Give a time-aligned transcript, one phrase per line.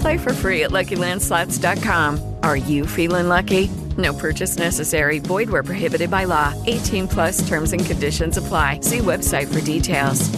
[0.00, 2.36] Play for free at LuckyLandSlots.com.
[2.42, 3.68] Are you feeling lucky?
[3.96, 5.18] No purchase necessary.
[5.18, 6.54] Void where prohibited by law.
[6.66, 8.80] 18 plus terms and conditions apply.
[8.80, 10.30] See website for details.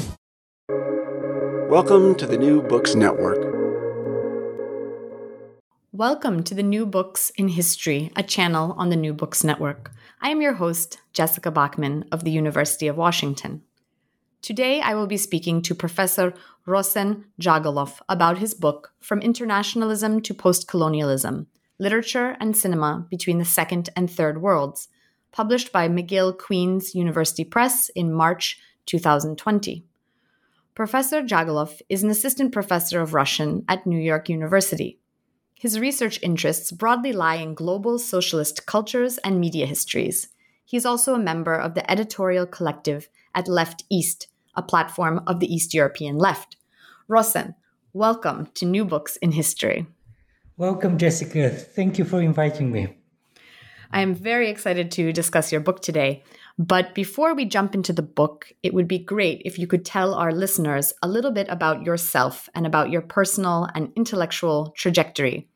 [1.69, 3.39] Welcome to the New Books Network.
[5.93, 9.93] Welcome to the New Books in History, a channel on the New Books Network.
[10.23, 13.63] I am your host, Jessica Bachman of the University of Washington.
[14.43, 16.33] Today, I will be speaking to Professor
[16.67, 21.47] Rossen Djagalov about his book, From Internationalism to Postcolonialism
[21.79, 24.89] Literature and Cinema Between the Second and Third Worlds,
[25.31, 29.85] published by McGill Queen's University Press in March 2020.
[30.75, 34.99] Professor Djagalov is an assistant professor of Russian at New York University.
[35.55, 40.29] His research interests broadly lie in global socialist cultures and media histories.
[40.65, 45.41] He is also a member of the editorial collective at Left East, a platform of
[45.41, 46.57] the East European left.
[47.09, 47.55] Rossen,
[47.93, 49.87] welcome to New Books in History.
[50.57, 51.51] Welcome, Jessica.
[51.51, 52.97] Thank you for inviting me.
[53.93, 56.23] I am very excited to discuss your book today.
[56.59, 60.15] But before we jump into the book, it would be great if you could tell
[60.15, 65.49] our listeners a little bit about yourself and about your personal and intellectual trajectory.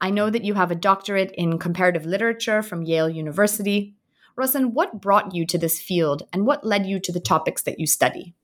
[0.00, 3.94] I know that you have a doctorate in comparative literature from Yale University.
[4.36, 7.78] Rossen, what brought you to this field and what led you to the topics that
[7.78, 8.34] you study?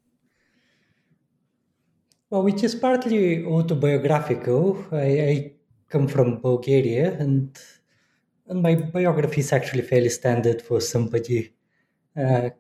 [2.31, 4.85] Well, which is partly autobiographical.
[4.93, 5.53] I, I
[5.89, 7.59] come from Bulgaria, and,
[8.47, 11.55] and my biography is actually fairly standard for somebody
[12.15, 12.51] uh,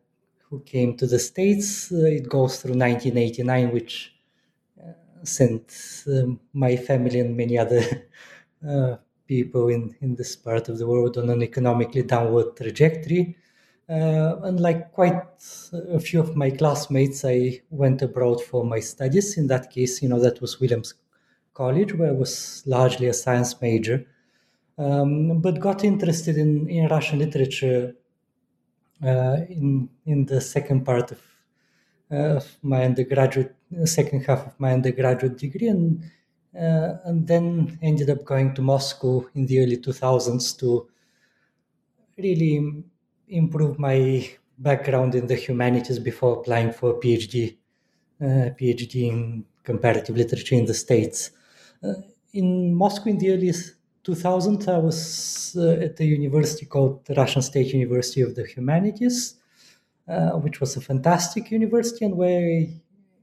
[0.49, 1.93] who came to the States.
[1.93, 4.15] Uh, it goes through 1989, which
[4.83, 7.83] uh, sent um, my family and many other
[9.29, 13.37] people in, in this part of the world on an economically downward trajectory.
[13.89, 15.23] Uh, and like quite
[15.73, 19.39] a few of my classmates, I went abroad for my studies.
[19.39, 20.95] In that case, you know, that was Williams
[21.55, 24.07] College, where I was largely a science major,
[24.77, 27.95] um, but got interested in, in Russian literature
[29.03, 31.21] uh, in in the second part of,
[32.13, 36.03] uh, of my undergraduate, second half of my undergraduate degree, and
[36.55, 40.89] and then ended up going to Moscow in the early 2000s to
[42.17, 42.85] really
[43.29, 47.57] improve my background in the humanities before applying for a PhD,
[48.21, 51.31] uh, PhD in comparative literature in the States.
[51.83, 51.95] Uh,
[52.33, 53.53] in Moscow in the early
[54.03, 59.37] 2000, I was uh, at a university called the Russian State University of the Humanities,
[60.09, 62.81] uh, which was a fantastic university and where I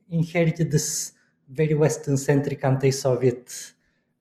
[0.09, 1.11] inherited this
[1.49, 3.73] very Western centric anti Soviet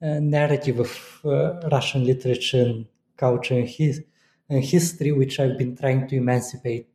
[0.03, 2.87] uh, narrative of uh, Russian literature and
[3.17, 4.03] culture and, his,
[4.49, 6.89] and, history, which I've been trying to emancipate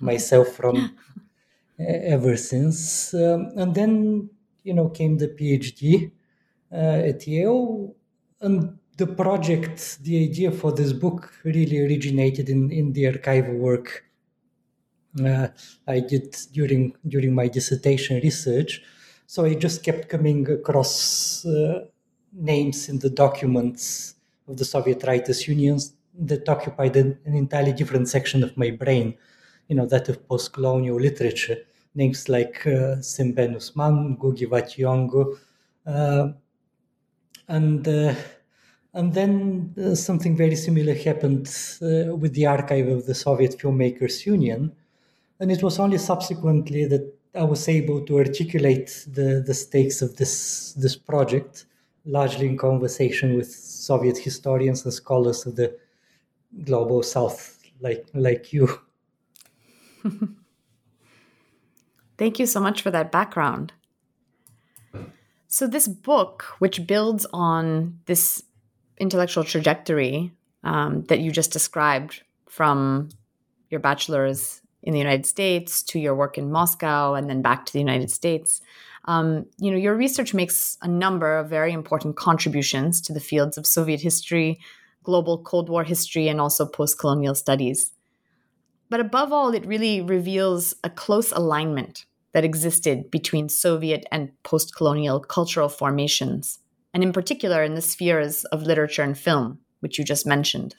[0.00, 0.96] myself from
[1.78, 3.14] ever since.
[3.14, 4.30] Um, and then,
[4.62, 6.10] you know, came the PhD
[6.72, 7.94] uh, at Yale.
[8.40, 14.04] And the project, the idea for this book really originated in, in the archival work
[15.24, 15.48] uh,
[15.86, 18.82] I did during during my dissertation research.
[19.26, 21.86] So I just kept coming across uh,
[22.32, 24.14] names in the documents
[24.46, 29.16] of the Soviet Writers' Unions that occupied an, an, entirely different section of my brain,
[29.68, 31.58] you know, that of post-colonial literature.
[31.94, 35.38] Names like uh, Sembène Ousmane, Gugi Vationgo,
[35.86, 36.32] uh,
[37.48, 38.14] and uh,
[38.94, 41.48] and then uh, something very similar happened
[41.82, 44.72] uh, with the archive of the Soviet Filmmakers Union,
[45.40, 50.16] and it was only subsequently that I was able to articulate the, the stakes of
[50.16, 51.66] this this project
[52.04, 55.76] largely in conversation with Soviet historians and scholars of the
[56.64, 58.68] global South, like like you.
[62.18, 63.72] Thank you so much for that background.
[65.48, 68.42] So, this book, which builds on this
[68.98, 70.32] intellectual trajectory
[70.64, 73.10] um, that you just described from
[73.70, 77.72] your bachelor's in the United States to your work in Moscow and then back to
[77.72, 78.62] the United States,
[79.06, 83.58] um, you know, your research makes a number of very important contributions to the fields
[83.58, 84.58] of Soviet history,
[85.02, 87.92] global Cold War history, and also post colonial studies.
[88.88, 94.74] But above all, it really reveals a close alignment that existed between Soviet and post
[94.76, 96.60] colonial cultural formations,
[96.94, 100.76] and in particular in the spheres of literature and film, which you just mentioned.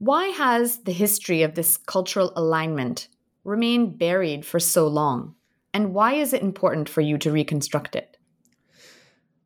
[0.00, 3.08] Why has the history of this cultural alignment
[3.44, 5.34] remained buried for so long?
[5.74, 8.16] And why is it important for you to reconstruct it?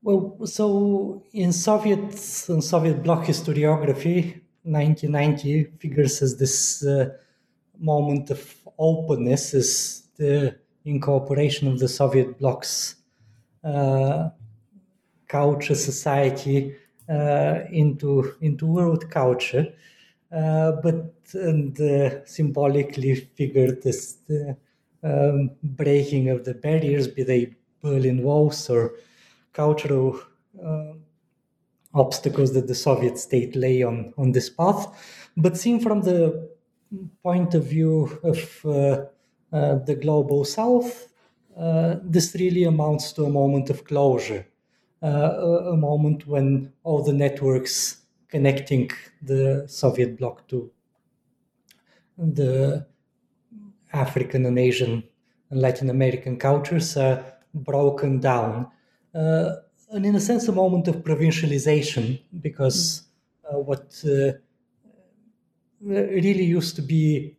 [0.05, 2.13] Well, so in Soviet
[2.49, 7.09] in Soviet bloc historiography, 1990 figures as this uh,
[7.81, 10.55] moment of openness, as the
[10.85, 12.95] incorporation of the Soviet bloc's
[13.65, 14.29] uh,
[15.27, 16.77] culture society
[17.09, 19.75] uh, into into world culture,
[20.35, 24.57] uh, but and uh, symbolically figured the
[25.03, 28.95] um, breaking of the barriers, be they Berlin walls or
[29.53, 30.19] cultural
[30.65, 30.93] uh,
[31.95, 34.87] obstacles that the Soviet state lay on, on this path.
[35.37, 36.51] But seen from the
[37.23, 39.05] point of view of uh,
[39.57, 41.09] uh, the global south,
[42.03, 44.47] this really amounts to a moment of closure,
[45.03, 48.04] a moment when all the networks
[48.35, 48.91] connecting
[49.23, 50.69] the Soviet bloc to
[52.19, 52.85] the
[53.93, 55.05] African and Asian
[55.51, 58.67] and Latin American cultures are broken down.
[59.15, 59.51] Uh,
[59.93, 63.03] and in a sense, a moment of provincialization, because
[63.49, 64.33] uh, what uh,
[65.81, 67.37] really used to be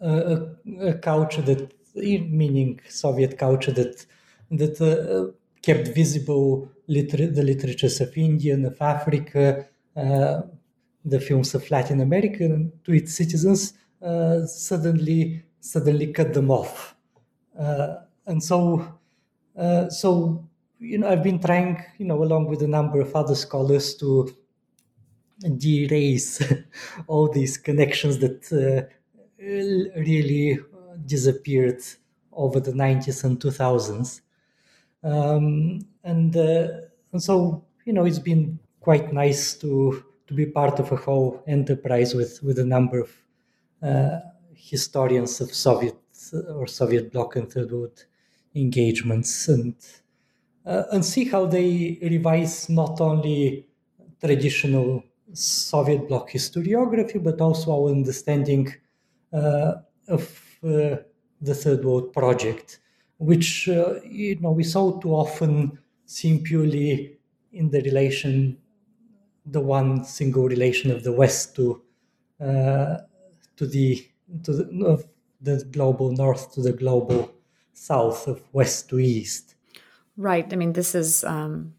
[0.00, 0.48] a,
[0.80, 4.06] a, culture that, meaning Soviet culture, that
[4.50, 5.30] that uh,
[5.68, 9.66] kept visible liter- the literatures of India and of Africa,
[9.96, 10.42] uh,
[11.04, 12.44] the films of Latin America
[12.84, 13.60] to its citizens,
[14.02, 15.20] uh, suddenly
[15.60, 16.96] suddenly cut them off.
[17.58, 18.58] Uh, and so,
[19.56, 20.44] uh, so
[20.78, 24.30] you know, I've been trying, you know, along with a number of other scholars, to
[25.56, 26.42] de-erase
[27.06, 28.82] all these connections that uh,
[29.38, 30.58] really
[31.06, 31.80] disappeared
[32.32, 34.20] over the 90s and 2000s.
[35.02, 36.68] Um, and, uh,
[37.12, 41.42] and so, you know, it's been quite nice to to be part of a whole
[41.46, 43.10] enterprise with with a number of
[43.82, 44.20] uh,
[44.54, 45.96] historians of Soviet
[46.54, 48.04] or Soviet bloc and third world
[48.54, 49.74] engagements and
[50.66, 53.66] uh, and see how they revise not only
[54.20, 55.02] traditional
[55.32, 58.74] Soviet bloc historiography but also our understanding
[59.32, 59.74] uh,
[60.08, 60.22] of
[60.64, 60.96] uh,
[61.40, 62.80] the third world project,
[63.18, 67.18] which uh, you know we so too often seem purely
[67.52, 68.58] in the relation,
[69.44, 71.82] the one single relation of the West to
[72.40, 72.98] uh,
[73.56, 74.06] to the
[74.44, 75.04] to the, of
[75.40, 77.32] the global north to the global
[77.72, 79.54] south, of west to east.
[80.16, 80.52] Right.
[80.52, 81.74] I mean, this is um,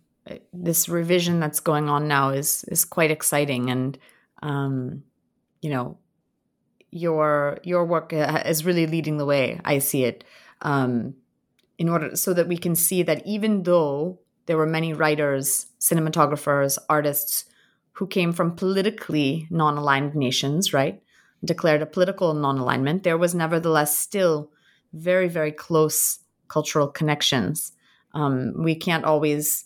[0.54, 3.98] this revision that's going on now is is quite exciting, and
[4.42, 5.04] um,
[5.62, 5.98] you know,
[6.92, 9.60] your your work uh, is really leading the way.
[9.66, 10.24] I see it.
[10.62, 11.16] Um,
[11.80, 16.78] in order so that we can see that even though there were many writers, cinematographers,
[16.88, 17.46] artists
[17.94, 21.02] who came from politically non-aligned nations, right?
[21.44, 24.52] declared a political non alignment, there was nevertheless still
[24.94, 27.72] very, very close cultural connections.
[28.14, 29.66] Um, we can't always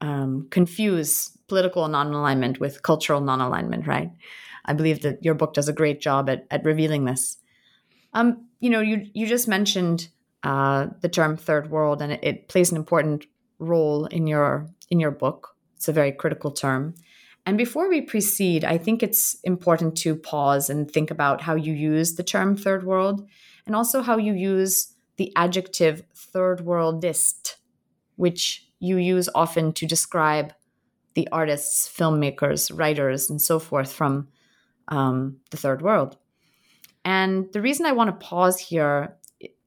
[0.00, 4.10] um, confuse political non alignment with cultural non alignment, right?
[4.64, 7.38] I believe that your book does a great job at, at revealing this.
[8.12, 10.08] Um, you know, you you just mentioned
[10.42, 13.26] uh, the term third world, and it, it plays an important
[13.58, 15.56] role in your in your book.
[15.76, 16.94] It's a very critical term.
[17.46, 21.72] And before we proceed, I think it's important to pause and think about how you
[21.72, 23.26] use the term third world
[23.66, 27.56] and also how you use the adjective third worldist,
[28.16, 30.52] which you use often to describe
[31.14, 34.28] the artists, filmmakers, writers, and so forth from
[34.88, 36.16] um, the third world.
[37.04, 39.16] And the reason I want to pause here,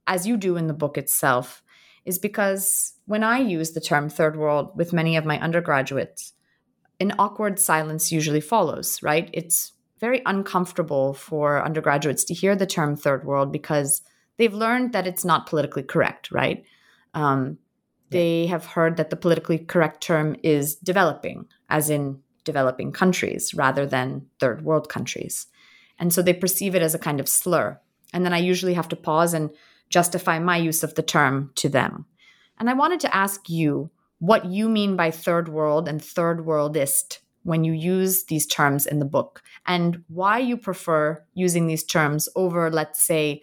[0.08, 1.64] as you do in the book itself,
[2.06, 6.34] is because when I use the term third world with many of my undergraduates,
[7.00, 9.30] an awkward silence usually follows, right?
[9.34, 14.02] It's very uncomfortable for undergraduates to hear the term third world because
[14.38, 16.64] they've learned that it's not politically correct, right?
[17.14, 17.60] Um,
[18.10, 23.86] they have heard that the politically correct term is developing, as in developing countries rather
[23.86, 25.48] than third world countries.
[26.00, 27.80] And so they perceive it as a kind of slur.
[28.14, 29.52] And then I usually have to pause and
[29.92, 32.06] justify my use of the term to them.
[32.60, 37.20] And I wanted to ask you what you mean by third world and third worldist
[37.44, 42.30] when you use these terms in the book and why you prefer using these terms
[42.36, 43.42] over, let's say,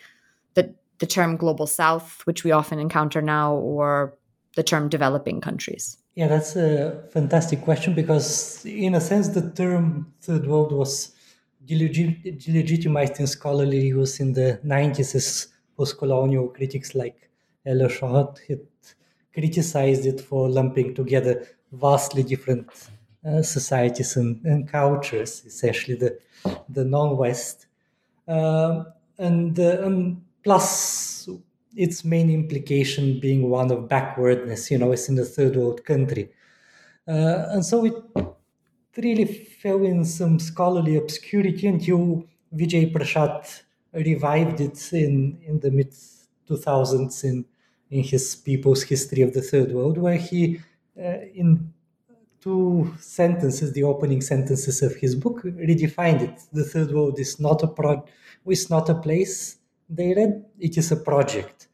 [0.55, 4.17] the, the term global south, which we often encounter now, or
[4.55, 5.99] the term developing countries.
[6.14, 11.12] Yeah, that's a fantastic question because, in a sense, the term third world was
[11.67, 17.30] delegitimized in scholarly use in the 90s as post colonial critics like
[17.64, 18.61] Ella Shohat had
[19.32, 22.66] criticized it for lumping together vastly different
[23.25, 26.18] uh, societies and, and, cultures, essentially the,
[26.68, 27.66] the non-West.
[28.26, 28.85] Uh,
[29.18, 31.28] and, uh, and plus
[31.76, 36.30] its main implication being one of backwardness, you know, it's in a third world country.
[37.06, 37.94] Uh, and so it
[38.97, 45.92] really fell in some scholarly obscurity until Vijay Prashad revived it in, in the mid
[46.49, 47.45] 2000s in,
[47.90, 50.61] in his People's History of the Third World, where he,
[50.99, 51.73] uh, in
[52.40, 56.40] two sentences, the opening sentences of his book, redefined it.
[56.52, 58.04] The Third World is not a pro-
[58.47, 59.57] is not a place
[59.88, 61.68] they read; it is a project.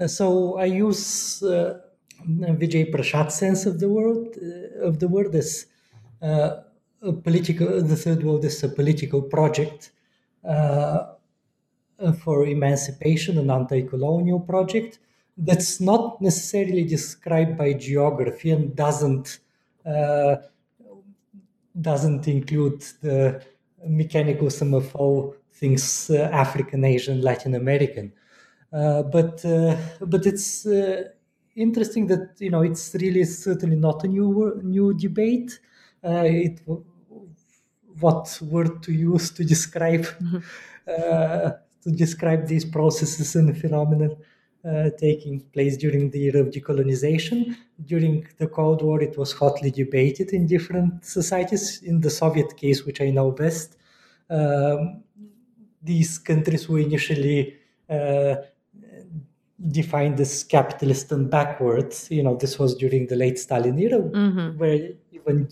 [0.00, 1.80] Uh, so I use uh,
[2.24, 5.66] Vijay Prashad's sense of the world uh, of the word as
[6.22, 6.62] uh,
[7.02, 7.82] a political.
[7.82, 9.92] The Third World is a political project
[10.44, 11.14] uh,
[12.22, 14.98] for emancipation, an anti-colonial project
[15.38, 19.38] that's not necessarily described by geography and doesn't
[19.84, 20.36] uh,
[21.80, 23.42] doesn't include the
[23.86, 28.12] mechanical sum of all things uh, African, Asian, Latin American.
[28.72, 29.42] Uh, but
[30.00, 30.66] but it's
[31.54, 35.60] interesting that you know it's really certainly not a new new debate.
[36.02, 36.60] it
[38.00, 41.50] what word to use to describe mm-hmm.
[41.86, 44.10] To describe these processes and phenomena
[44.68, 47.56] uh, taking place during the era of decolonization.
[47.84, 51.82] During the Cold War, it was hotly debated in different societies.
[51.84, 53.76] In the Soviet case, which I know best,
[54.28, 55.04] um,
[55.80, 57.54] these countries were initially
[57.88, 58.34] uh,
[59.70, 62.08] defined as capitalist and backwards.
[62.10, 64.58] You know, this was during the late Stalin era, mm-hmm.
[64.58, 65.48] where even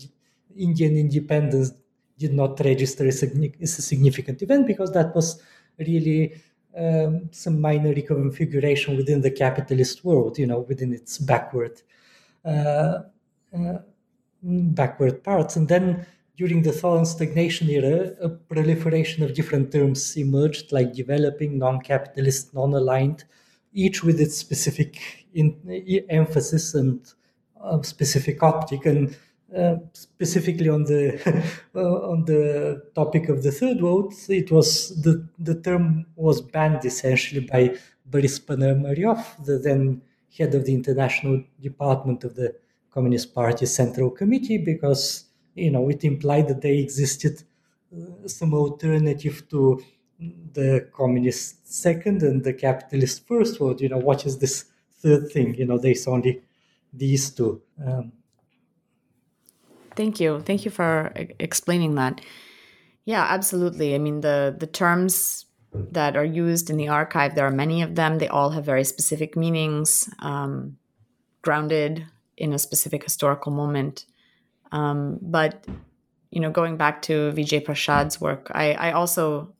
[0.57, 1.71] Indian independence
[2.17, 5.41] did not register as a significant event because that was
[5.79, 6.35] really
[6.77, 11.81] um, some minor reconfiguration within the capitalist world, you know, within its backward,
[12.43, 12.99] uh,
[13.57, 13.77] uh,
[14.41, 15.55] backward parts.
[15.55, 16.05] And then
[16.37, 22.53] during the thaw and stagnation era, a proliferation of different terms emerged, like developing, non-capitalist,
[22.53, 23.23] non-aligned,
[23.73, 25.57] each with its specific in,
[26.09, 27.13] emphasis and
[27.61, 28.85] uh, specific optic.
[28.85, 29.15] And
[29.55, 31.19] uh, specifically on the
[31.75, 36.83] uh, on the topic of the third world, it was the the term was banned
[36.85, 37.75] essentially by
[38.05, 40.01] Boris Ponomaryov, the then
[40.37, 42.55] head of the international department of the
[42.91, 47.43] Communist Party Central Committee, because you know it implied that there existed
[47.95, 49.81] uh, some alternative to
[50.53, 53.81] the communist second and the capitalist first world.
[53.81, 54.65] You know, what is this
[55.01, 55.55] third thing?
[55.55, 56.41] You know, there's only
[56.93, 57.61] these two.
[57.85, 58.11] Um,
[59.95, 60.41] Thank you.
[60.41, 62.21] Thank you for explaining that.
[63.05, 63.95] Yeah, absolutely.
[63.95, 65.45] I mean, the the terms
[65.91, 68.17] that are used in the archive, there are many of them.
[68.17, 70.77] They all have very specific meanings, um,
[71.41, 72.05] grounded
[72.37, 74.05] in a specific historical moment.
[74.71, 75.65] Um, but
[76.31, 79.53] you know, going back to Vijay Prashad's work, I, I also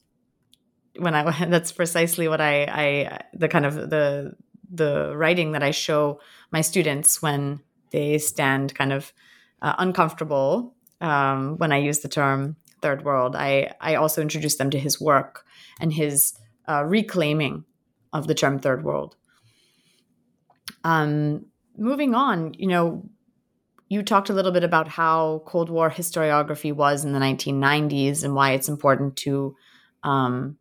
[0.97, 4.35] when I that's precisely what I, I the kind of the
[4.71, 6.19] the writing that I show
[6.51, 7.61] my students when
[7.91, 9.13] they stand kind of
[9.65, 13.35] uh, uncomfortable um, when I use the term third world.
[13.35, 15.43] I, I also introduced them to his work
[15.81, 16.33] and his
[16.69, 17.65] uh, reclaiming
[18.13, 19.15] of the term third world.
[20.83, 23.09] Um, moving on, you know,
[23.89, 28.35] you talked a little bit about how Cold War historiography was in the 1990s and
[28.35, 29.55] why it's important to
[30.03, 30.57] um,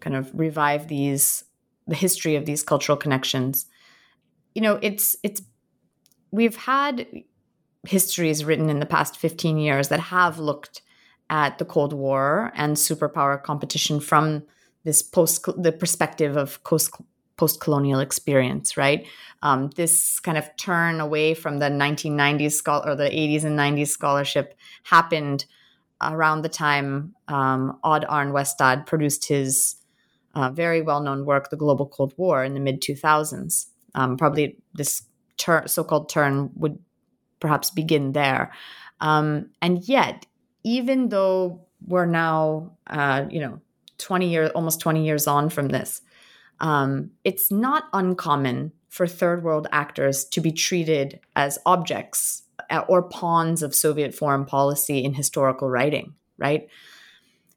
[0.00, 1.44] kind of revive these
[1.86, 3.66] the history of these cultural connections.
[4.54, 5.42] You know, it's it's
[6.30, 7.06] we've had
[7.86, 10.82] histories written in the past 15 years that have looked
[11.30, 14.44] at the Cold War and superpower competition from
[14.84, 16.90] this post the perspective of post
[17.36, 19.06] post colonial experience, right?
[19.42, 23.88] Um, this kind of turn away from the 1990s scholar or the 80s and 90s
[23.88, 25.46] scholarship happened
[26.00, 29.76] around the time um, Odd Arne Westad produced his
[30.34, 33.66] uh, very well known work, The Global Cold War, in the mid 2000s.
[33.94, 35.02] Um, probably this
[35.36, 36.78] ter- so called turn would
[37.44, 38.50] perhaps begin there.
[39.02, 40.24] Um, and yet,
[40.62, 43.60] even though we're now, uh, you know,
[43.98, 46.00] 20 years, almost 20 years on from this,
[46.60, 53.02] um, it's not uncommon for third world actors to be treated as objects uh, or
[53.02, 56.66] pawns of Soviet foreign policy in historical writing, right?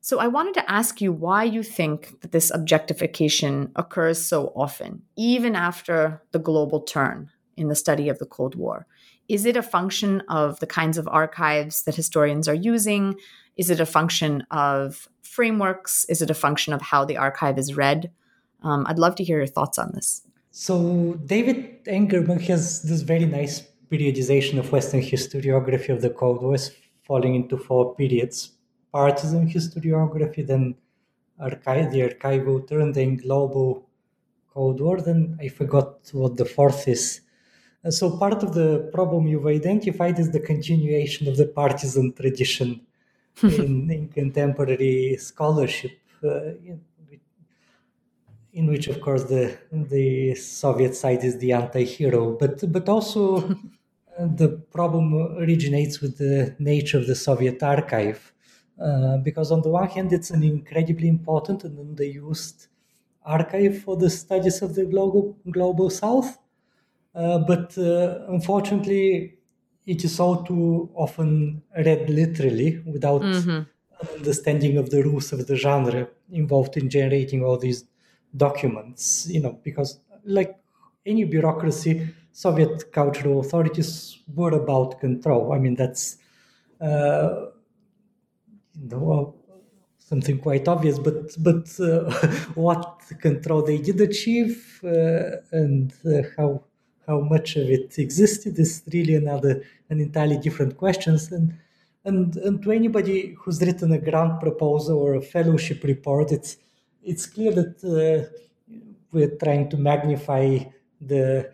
[0.02, 5.04] So I wanted to ask you why you think that this objectification occurs so often,
[5.16, 8.86] even after the global turn in the study of the Cold War.
[9.28, 13.16] Is it a function of the kinds of archives that historians are using?
[13.58, 16.06] Is it a function of frameworks?
[16.06, 18.12] Is it a function of how the archive is read?
[18.64, 20.22] Um, I'd love to hear your thoughts on this.
[20.52, 26.58] So, David Engerman has this very nice periodization of Western historiography of the Cold War,
[27.04, 28.58] falling into four periods
[28.92, 30.76] partisan historiography, then
[31.40, 33.88] archive, the archival turn, then global
[34.54, 37.22] Cold War, then I forgot what the fourth is.
[37.90, 42.82] So, part of the problem you've identified is the continuation of the partisan tradition
[43.44, 45.92] in, in, contemporary scholarship.
[46.24, 46.52] Uh,
[48.54, 53.22] in which, of course, the the Soviet side is the anti-hero, but but also
[54.20, 58.34] the problem originates with the nature of the Soviet archive,
[58.82, 62.68] uh, because on the one hand, it's an incredibly important and underused
[63.24, 66.40] archive for the studies of the global global South, uh,
[67.18, 69.34] but uh, unfortunately,
[69.88, 73.62] it is all too often read literally without mm-hmm.
[74.16, 77.86] understanding of the rules of the genre involved in generating all these
[78.36, 80.58] documents, you know, because like
[81.06, 85.54] any bureaucracy, Soviet cultural authorities were about control.
[85.54, 86.18] I mean, that's
[86.80, 87.46] uh,
[88.80, 89.34] you know
[89.98, 92.12] something quite obvious, but but uh,
[92.54, 96.64] what control they did achieve uh, and uh, how
[97.08, 101.54] how much of it existed is really another an entirely different questions and.
[102.06, 106.56] And, and to anybody who's written a grant proposal or a fellowship report, it's
[107.04, 108.30] it's clear that uh,
[109.12, 110.60] we're trying to magnify
[111.02, 111.52] the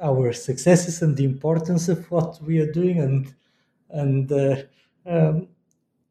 [0.00, 3.34] our successes and the importance of what we are doing and
[3.90, 4.56] and uh,
[5.06, 5.48] um,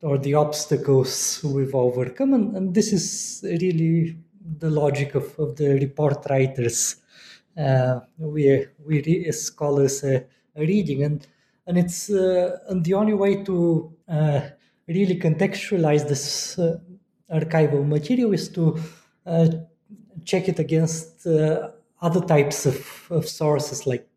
[0.02, 4.18] or the obstacles we've overcome and, and, this is really
[4.60, 6.98] the logic of, of the report writers
[8.18, 10.20] we we as scholars uh,
[10.56, 11.28] reading and
[11.66, 14.42] and it's uh, and the only way to uh,
[14.88, 16.78] really contextualize this uh,
[17.32, 18.80] archival material is to
[19.26, 19.48] uh,
[20.24, 21.70] check it against uh,
[22.02, 24.08] other types of, of sources like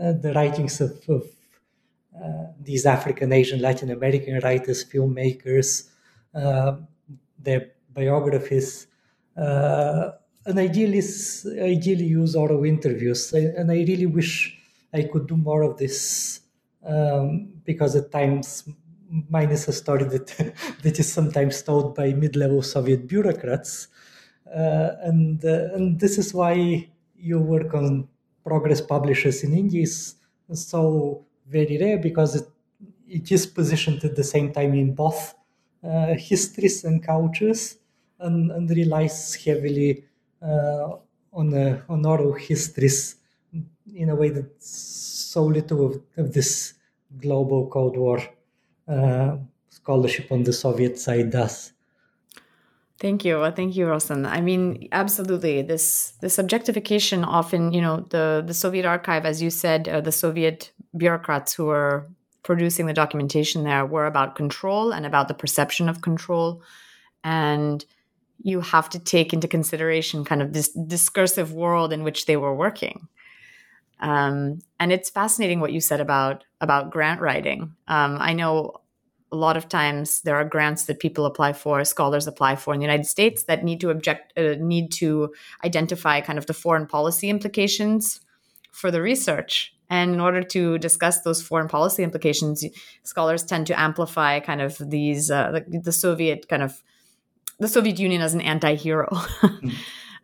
[0.00, 1.24] uh, the writings of, of
[2.22, 5.88] uh, these African, Asian, Latin American writers, filmmakers,
[7.38, 8.86] their biographies.
[10.46, 11.02] And ideally,
[11.60, 13.32] ideally use auto interviews.
[13.32, 14.58] And I really wish
[14.92, 16.40] I could do more of this
[16.84, 18.68] um, because at times
[19.30, 20.26] mine is a story that
[20.82, 23.88] that is sometimes told by mid-level Soviet bureaucrats,
[24.54, 28.08] uh, and uh, and this is why your work on
[28.44, 30.16] progress publishers in India is
[30.52, 32.48] so very rare because it
[33.08, 35.34] it is positioned at the same time in both
[35.82, 37.76] uh, histories and cultures,
[38.18, 40.04] and, and relies heavily
[40.44, 43.16] on uh, on oral histories
[43.94, 46.74] in a way that so little of, of this
[47.20, 48.20] global Cold War
[48.88, 49.36] uh,
[49.68, 51.72] scholarship on the Soviet side does.
[53.00, 54.26] Thank you, thank you, Rossen.
[54.26, 55.62] I mean, absolutely.
[55.62, 60.12] This this objectification often, you know, the the Soviet archive, as you said, uh, the
[60.12, 62.06] Soviet bureaucrats who were
[62.42, 66.62] producing the documentation there were about control and about the perception of control,
[67.24, 67.84] and
[68.42, 72.54] you have to take into consideration kind of this discursive world in which they were
[72.54, 73.08] working.
[74.00, 77.74] Um, and it's fascinating what you said about about grant writing.
[77.88, 78.80] Um, I know
[79.32, 82.80] a lot of times there are grants that people apply for, scholars apply for in
[82.80, 86.86] the United States that need to object, uh, need to identify kind of the foreign
[86.86, 88.20] policy implications
[88.70, 89.74] for the research.
[89.90, 92.64] And in order to discuss those foreign policy implications,
[93.02, 96.82] scholars tend to amplify kind of these uh, the, the, Soviet kind of
[97.58, 99.74] the Soviet Union as an anti-hero mm,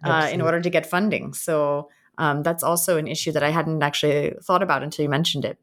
[0.04, 1.34] uh, in order to get funding.
[1.34, 5.44] So um, that's also an issue that I hadn't actually thought about until you mentioned
[5.44, 5.58] it.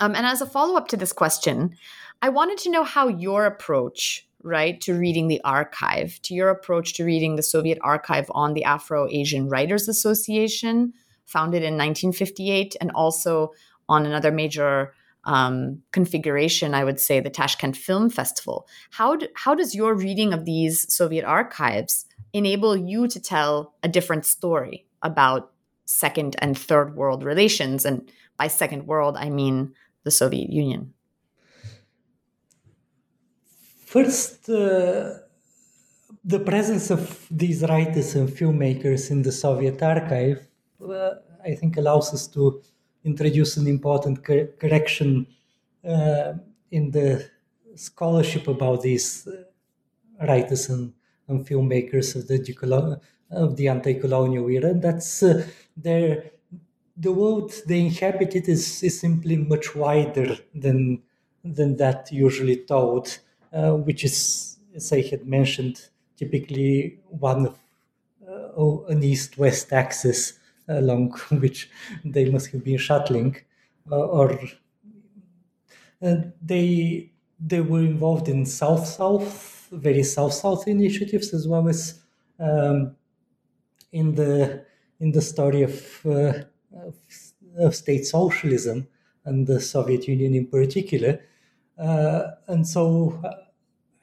[0.00, 1.76] Um, and as a follow up to this question,
[2.20, 6.94] I wanted to know how your approach, right, to reading the archive, to your approach
[6.94, 10.92] to reading the Soviet archive on the Afro Asian Writers Association,
[11.26, 13.52] founded in 1958, and also
[13.88, 18.66] on another major um, configuration, I would say, the Tashkent Film Festival.
[18.90, 23.88] How, do, how does your reading of these Soviet archives enable you to tell a
[23.88, 25.52] different story about
[25.84, 27.84] second and third world relations?
[27.84, 30.94] And by second world, I mean the Soviet Union.
[33.86, 35.14] First, uh,
[36.24, 40.46] the presence of these writers and filmmakers in the Soviet archive,
[40.82, 41.10] uh,
[41.44, 42.62] I think, allows us to
[43.04, 45.26] introduce an important cor- correction
[45.84, 46.34] uh,
[46.70, 47.28] in the
[47.74, 50.92] scholarship about these uh, writers and,
[51.28, 54.74] and, filmmakers of the of the anti-colonial era.
[54.74, 56.30] That's uh, their
[56.96, 61.02] the world they inhabited is, is simply much wider than
[61.44, 63.18] than that usually told
[63.52, 67.58] uh, which is, as I had mentioned, typically one of
[68.28, 70.34] uh, an east-west axis
[70.68, 71.70] along which
[72.04, 73.36] they must have been shuttling,
[73.90, 74.38] uh, or
[76.42, 77.10] they
[77.44, 82.00] they were involved in south-south, very south-south initiatives, as well as
[82.38, 82.94] um,
[83.90, 84.64] in the
[85.00, 86.32] in the story of, uh,
[86.76, 86.94] of,
[87.58, 88.86] of, state socialism
[89.24, 91.20] and the Soviet Union in particular.
[91.76, 93.20] Uh, and so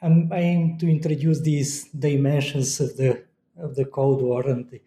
[0.01, 3.23] I'm aiming to introduce these dimensions of the
[3.57, 4.81] of the Cold War and the,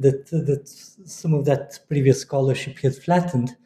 [0.00, 0.68] that that
[1.04, 3.56] some of that previous scholarship had flattened,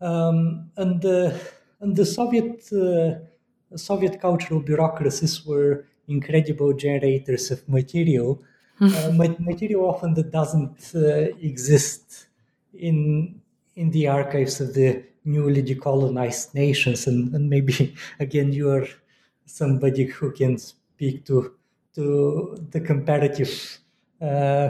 [0.00, 1.38] um, and the
[1.80, 8.42] and the Soviet uh, Soviet cultural bureaucracies were incredible generators of material,
[8.80, 12.26] uh, material often that doesn't uh, exist
[12.74, 13.40] in
[13.76, 18.86] in the archives of the newly decolonized nations, and, and maybe again you are
[19.46, 21.54] somebody who can speak to
[21.94, 23.83] to the comparative uh,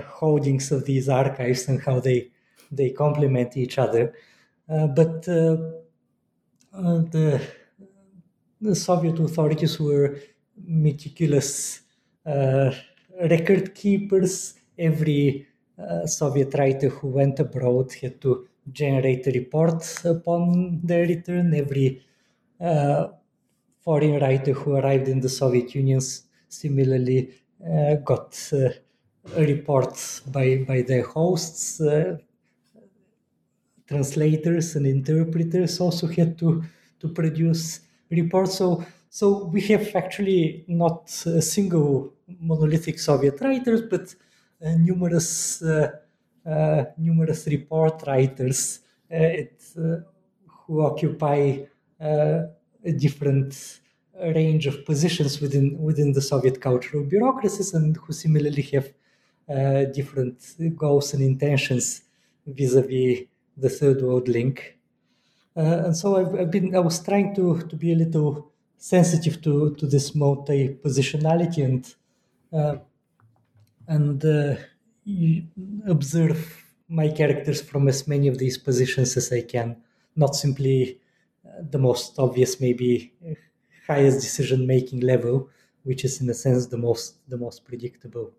[0.08, 2.30] holdings of these archives and how they
[2.70, 4.14] they complement each other.
[4.68, 5.56] Uh, but uh,
[6.72, 7.40] uh the,
[8.60, 10.18] the Soviet authorities were
[10.56, 11.82] meticulous
[12.26, 12.72] uh,
[13.30, 14.54] record keepers.
[14.78, 15.46] Every
[15.78, 21.54] uh, Soviet writer who went abroad had to generate a report upon their return.
[21.54, 22.02] Every
[23.84, 26.00] foreign writer who arrived in the Soviet Union
[26.48, 27.30] similarly
[27.62, 28.34] uh, got
[29.26, 31.80] uh, a report by, by their hosts.
[31.80, 32.18] Uh,
[33.86, 36.64] translators and interpreters also had to,
[36.98, 38.56] to produce reports.
[38.56, 44.14] So, so we have actually not a single monolithic Soviet writers, but
[44.64, 45.90] uh, numerous uh,
[46.46, 49.60] uh, numerous report writers it,
[50.46, 51.58] who occupy
[52.00, 53.80] a different
[54.34, 58.90] range of positions within within the Soviet cultural bureaucracies and who similarly have
[59.48, 60.42] uh, different
[60.76, 62.02] goals and intentions
[62.46, 63.20] vis-a-vis
[63.56, 64.78] the third world link.
[65.56, 69.40] Uh, and so I've, I've, been I was trying to to be a little sensitive
[69.42, 71.94] to to this multi-positionality and
[72.52, 72.76] uh,
[73.86, 74.56] and uh,
[75.86, 79.76] observe my characters from as many of these positions as I can,
[80.16, 80.98] not simply
[81.70, 83.12] the most obvious, maybe
[83.86, 85.48] highest decision making level,
[85.82, 88.32] which is in a sense the most the most predictable.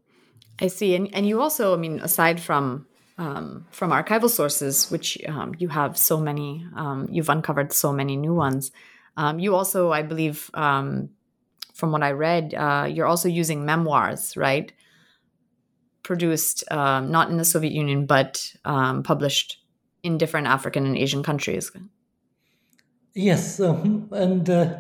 [0.60, 2.88] I see, and and you also, I mean, aside from
[3.18, 8.15] um, from archival sources, which um, you have so many, um, you've uncovered so many
[8.15, 8.72] new ones.
[9.18, 11.10] Um, you also, I believe, um,
[11.74, 14.72] from what I read, uh, you're also using memoirs, right?
[16.04, 19.58] Produced um, not in the Soviet Union, but published
[20.04, 21.72] in different African and Asian countries.
[23.15, 24.80] Yes, um, and uh,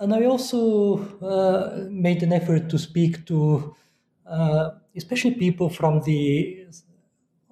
[0.00, 3.74] and I also uh, made an effort to speak to
[4.26, 6.66] uh, especially people from the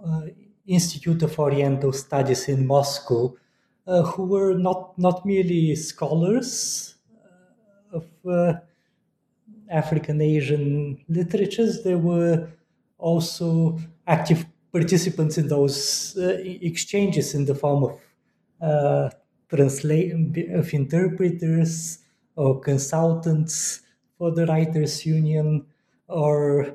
[0.04, 0.22] uh,
[0.66, 3.34] Institute of Oriental Studies in Moscow,
[3.86, 6.94] uh, who were not not merely scholars
[7.94, 8.60] uh, of
[9.70, 12.48] African Asian literatures, they were
[12.98, 16.16] also active participants in those
[16.62, 19.12] exchanges in the form of
[19.48, 20.12] translate
[20.52, 21.98] of interpreters
[22.36, 23.82] or consultants
[24.16, 25.66] for the writers union
[26.08, 26.70] or uh,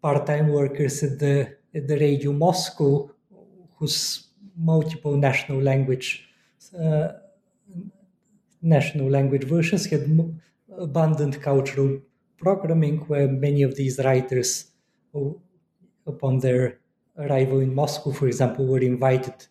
[0.00, 3.10] part-time workers at the at the radio moscow
[3.76, 6.28] whose multiple national language
[6.78, 7.08] uh,
[8.62, 10.04] national language versions had
[10.78, 12.00] abundant cultural
[12.38, 14.70] programming where many of these writers
[16.06, 16.78] upon their
[17.18, 19.46] arrival in moscow for example were invited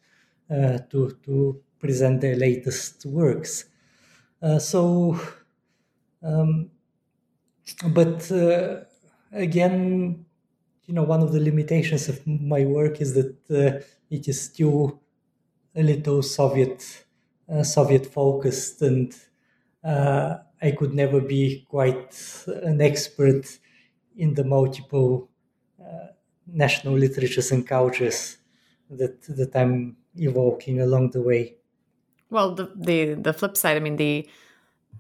[0.50, 3.66] uh, to, to present their latest works.
[4.42, 5.20] Uh, so,
[6.24, 6.72] um,
[7.94, 8.82] but uh,
[9.32, 10.26] again,
[10.86, 15.02] you know, one of the limitations of my work is that it is still
[15.76, 17.06] a little Soviet
[17.50, 19.16] uh, Soviet focused, and
[19.84, 22.16] uh, I could never be quite
[22.48, 23.60] an expert
[24.16, 25.30] in the multiple
[25.82, 26.08] uh,
[26.48, 28.38] national literatures and cultures
[28.90, 31.56] that that I'm evoking along the way.
[32.30, 34.28] Well, the the the flip side, I mean, the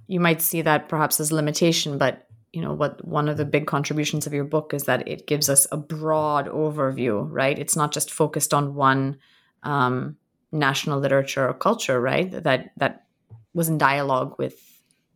[0.08, 3.66] you might see that perhaps as limitation, but you know what one of the big
[3.66, 7.58] contributions of your book is that it gives us a broad overview, right?
[7.58, 9.18] It's not just focused on one
[9.64, 10.18] um,
[10.52, 12.32] national literature or culture, right?
[12.32, 13.06] That that
[13.54, 14.72] was in dialogue with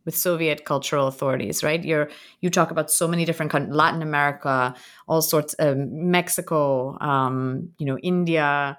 [0.06, 1.84] with Soviet cultural authorities, right?
[1.84, 2.08] You're
[2.40, 4.74] you talk about so many different countries, Latin America,
[5.08, 8.78] all sorts, of Mexico, um, you know, India.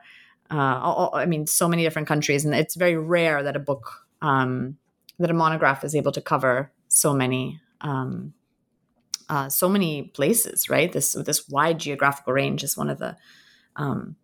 [0.50, 4.08] Uh, all, I mean, so many different countries, and it's very rare that a book,
[4.22, 4.78] um,
[5.20, 8.34] that a monograph is able to cover so many, um,
[9.30, 10.92] uh, so many places, right?
[10.92, 13.18] This this wide geographical range is one of the
[13.76, 14.16] um,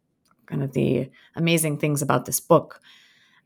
[0.46, 2.80] kind of the amazing things about this book.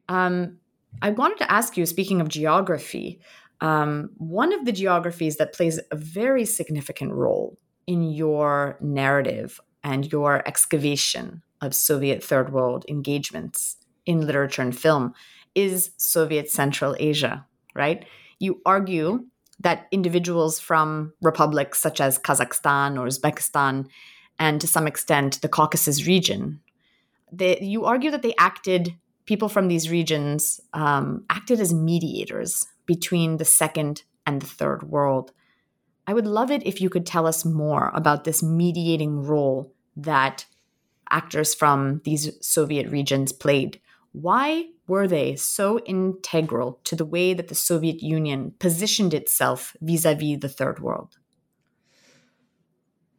[0.10, 0.58] Um,
[1.02, 3.20] I wanted to ask you, speaking of geography,
[3.62, 10.12] um, one of the geographies that plays a very significant role in your narrative and
[10.12, 15.13] your excavation of Soviet Third World engagements in literature and film
[15.56, 18.06] is Soviet Central Asia, right?
[18.39, 19.26] You argue
[19.60, 23.88] that individuals from republics such as Kazakhstan or Uzbekistan,
[24.39, 26.60] and to some extent the Caucasus region,
[27.32, 33.38] they, you argue that they acted, people from these regions um, acted as mediators between
[33.38, 35.32] the second and the third world.
[36.06, 40.46] I would love it if you could tell us more about this mediating role that
[41.10, 43.82] actors from these Soviet regions played.
[44.13, 50.06] Why were they so integral to the way that the Soviet Union positioned itself vis
[50.06, 51.17] a vis the third world?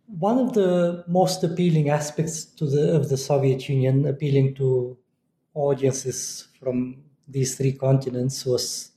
[0.06, 4.96] One of the most appealing aspects to the, of the Soviet Union, appealing to
[5.54, 8.92] audiences from these three continents, was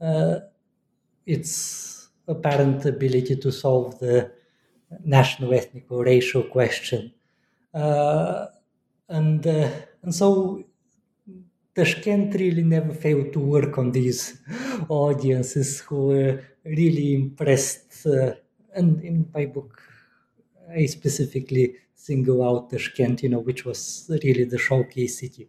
[0.00, 0.36] uh,
[1.26, 4.30] its apparent ability to solve the
[5.04, 7.12] national, ethnic, or racial question.
[7.74, 8.46] Uh,
[9.08, 9.68] and, uh,
[10.02, 10.62] and so
[11.74, 14.38] Tashkent really never failed to work on these
[14.88, 18.06] audiences who were really impressed.
[18.06, 18.34] Uh,
[18.74, 19.80] and in my book,
[20.74, 25.48] I specifically single out Tashkent, you know, which was really the showcase city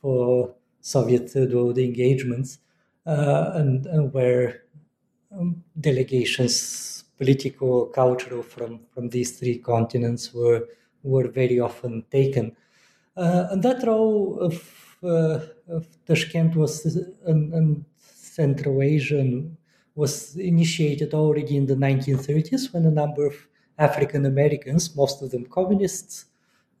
[0.00, 2.58] for Soviet third world engagements
[3.06, 4.62] uh, and, and, where
[5.32, 10.66] um, delegations, political, cultural, from, from these three continents were,
[11.02, 12.56] were very often taken.
[13.16, 16.84] Uh, and that role of, uh, of Tashkent was
[17.26, 19.56] and, and Central Asian
[19.94, 23.34] was initiated already in the 1930s when a number of
[23.78, 26.26] African Americans, most of them communists,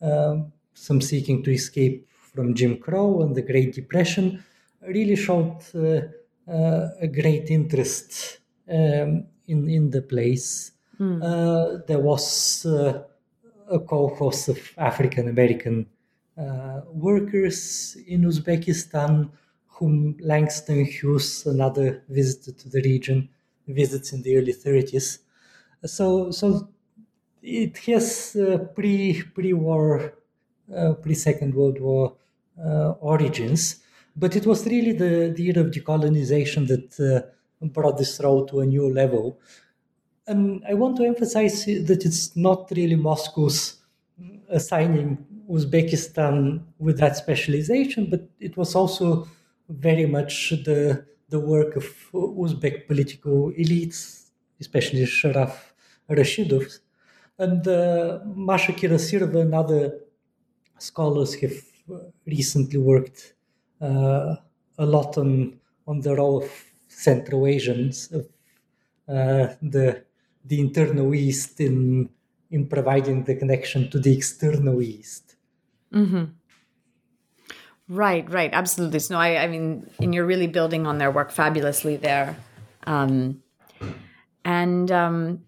[0.02, 4.44] um, some seeking to escape from Jim Crow and the Great Depression,
[4.86, 6.02] really showed uh,
[6.50, 10.72] uh, a great interest um, in in the place.
[10.98, 11.86] Mm.
[11.86, 15.86] there was a cohort of African American
[16.92, 19.30] workers in Uzbekistan
[19.68, 23.28] whom Langston Hughes, another visitor to the region,
[23.68, 25.18] visits in the early 30s.
[25.84, 26.68] So, so
[27.42, 30.14] it has uh, pre pre war,
[30.74, 32.16] uh, pre Second World War
[32.62, 33.82] uh, origins,
[34.16, 38.60] but it was really the, the era of decolonization that uh, brought this role to
[38.60, 39.38] a new level.
[40.26, 43.76] And I want to emphasize that it's not really Moscow's
[44.48, 49.28] assigning Uzbekistan with that specialization, but it was also
[49.68, 54.30] very much the the work of Uzbek political elites,
[54.60, 55.54] especially Sharaf
[56.08, 56.78] Rashidov.
[57.38, 59.98] And uh, Masha and other
[60.78, 61.56] scholars have
[62.26, 63.34] recently worked
[63.80, 64.36] uh,
[64.78, 66.50] a lot on on the role of
[66.88, 68.26] Central Asians, of
[69.08, 70.04] uh, the
[70.44, 72.08] the internal East in
[72.50, 75.35] in providing the connection to the external East.
[75.96, 76.24] Mm-hmm.
[77.88, 78.98] Right, right, absolutely.
[78.98, 82.36] So, no, I, I mean, and you're really building on their work fabulously there,
[82.86, 83.42] um,
[84.44, 85.44] and um,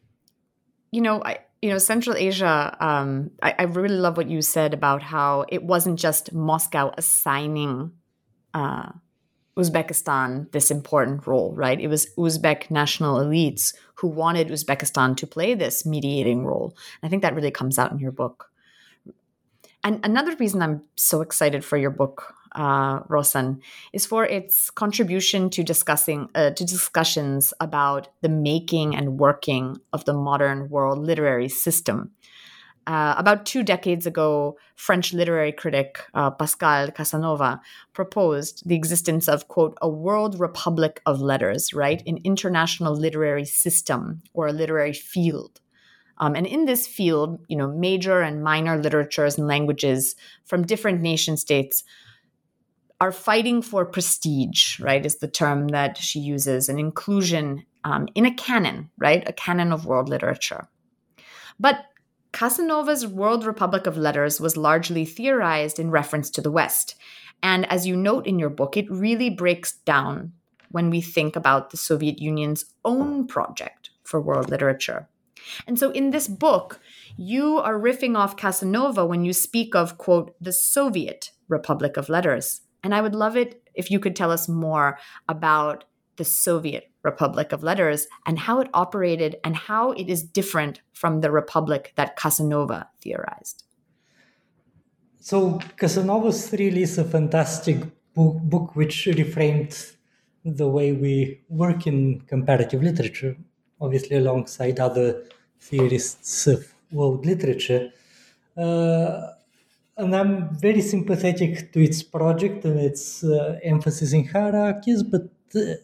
[0.93, 4.73] you know, I you know, Central Asia, um, I, I, really love what you said
[4.73, 7.91] about how it wasn't just Moscow assigning
[8.55, 8.91] uh,
[9.57, 11.81] Uzbekistan this important role, right?
[11.81, 16.77] It was Uzbek national elites who wanted Uzbekistan to play this mediating role.
[17.03, 18.51] I think that really comes out in your book.
[19.85, 23.61] And another reason I'm so excited for your book, uh, Rossen,
[23.93, 30.05] is for its contribution to discussing uh, to discussions about the making and working of
[30.05, 32.11] the modern world literary system.
[32.89, 37.61] uh, about two decades ago, French literary critic uh, Pascale Casanova
[37.93, 42.03] proposed the existence of, quote, a world republic of letters, right?
[42.07, 45.61] An international literary system or a literary field.
[46.21, 51.01] Um, and in this field, you know, major and minor literatures and languages from different
[51.01, 51.85] nation states
[53.01, 55.05] are fighting for prestige, right?
[55.07, 59.27] Is the term that she uses, an inclusion um, in a canon, right?
[59.29, 60.69] A canon of world literature.
[61.61, 61.85] But
[62.33, 66.97] Casanova's World Republic of Letters was largely theorized in reference to the West.
[67.43, 70.33] And as you note in your book, it really breaks down
[70.71, 75.09] when we think about the Soviet Union's own project for world literature.
[75.67, 76.81] And so in this book,
[77.17, 82.63] you are riffing off Casanova when you speak of, quote, the Soviet Republic of Letters.
[82.83, 85.85] And I would love it if you could tell us more about
[86.17, 91.21] the Soviet Republic of Letters and how it operated and how it is different from
[91.21, 93.65] the republic that Casanova theorized.
[95.21, 97.79] So, Casanova's really is a fantastic
[98.15, 99.97] book, book which reframed
[100.45, 103.37] the way we work in comparative literature,
[103.81, 105.25] obviously, alongside other
[105.61, 107.91] theorists of world literature.
[108.57, 109.33] Uh,
[109.97, 115.75] and I'm very sympathetic to its project and its uh, emphasis in hierarchies, but uh,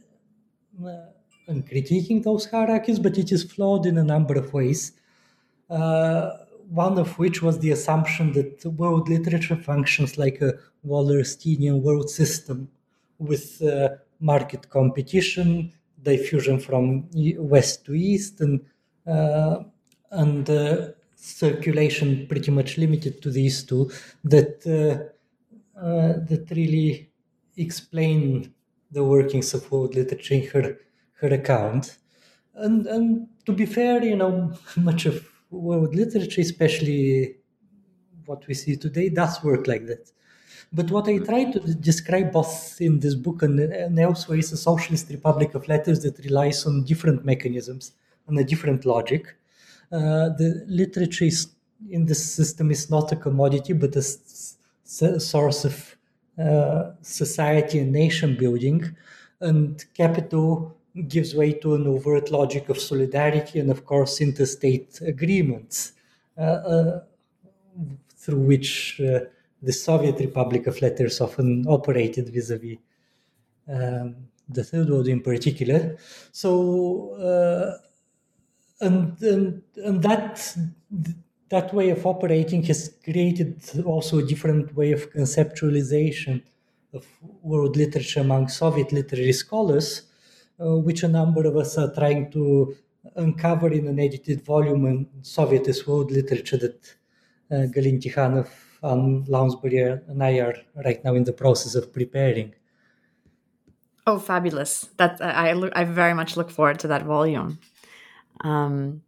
[1.46, 4.92] and critiquing those hierarchies, but it is flawed in a number of ways.
[5.68, 6.30] Uh,
[6.70, 10.54] one of which was the assumption that world literature functions like a
[10.87, 12.68] Wallersteinian world system
[13.18, 17.08] with uh, market competition, diffusion from
[17.38, 18.64] west to east, and uh,
[19.07, 23.90] and uh, circulation pretty much limited to these two.
[24.25, 25.11] That uh,
[25.79, 27.11] uh, that really
[27.57, 28.53] explain
[28.90, 30.79] the workings of world literature in her
[31.21, 31.99] her account.
[32.55, 37.37] And and to be fair, you know, much of world literature, especially
[38.27, 40.11] what we see today, does work like that.
[40.73, 44.57] But what I try to describe both in this book and, and elsewhere is a
[44.57, 47.93] socialist republic of letters that relies on different mechanisms
[48.26, 49.37] and a different logic.
[49.92, 51.48] Uh, the literature is,
[51.90, 54.02] in this system is not a commodity, but a
[55.20, 55.96] source of
[56.38, 58.96] uh, society and nation building,
[59.40, 60.76] and capital
[61.08, 65.92] gives way to an overt logic of solidarity and, of course, interstate agreements
[66.38, 67.00] uh, uh,
[68.16, 69.20] through which uh,
[69.62, 72.76] the Soviet Republic of Letters often operated vis-a-vis
[73.68, 74.16] um,
[74.48, 75.96] the Third World in particular.
[76.32, 77.78] So, uh,
[78.85, 80.57] and, and and that
[81.51, 86.42] that way of operating has created also a different way of conceptualization
[86.92, 87.07] of
[87.42, 90.03] world literature among Soviet literary scholars,
[90.61, 92.77] uh, which a number of us are trying to
[93.16, 96.94] uncover in an edited volume on Sovietist world literature that
[97.51, 98.49] uh, Galin Tikhanov,
[98.83, 102.55] Anne Lounsbury, and I are right now in the process of preparing.
[104.07, 104.88] Oh, fabulous!
[104.99, 107.59] That I, I very much look forward to that volume.
[108.40, 109.03] Um,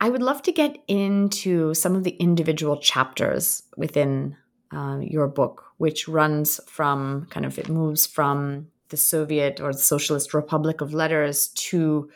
[0.00, 4.36] I would love to get into some of the individual chapters within
[4.72, 9.78] uh, your book, which runs from kind of it moves from the Soviet or the
[9.78, 12.10] Socialist Republic of Letters to,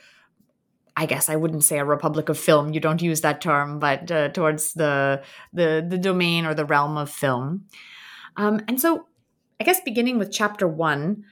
[0.96, 2.72] I guess I wouldn't say a Republic of Film.
[2.72, 6.96] You don't use that term, but uh, towards the the the domain or the realm
[6.96, 7.66] of film.
[8.36, 9.06] Um, and so,
[9.60, 11.24] I guess beginning with chapter one,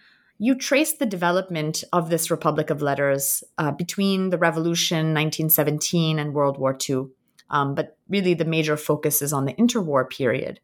[0.42, 6.32] you trace the development of this Republic of Letters uh, between the Revolution, 1917, and
[6.32, 7.08] World War II.
[7.50, 10.58] Um, but really, the major focus is on the interwar period,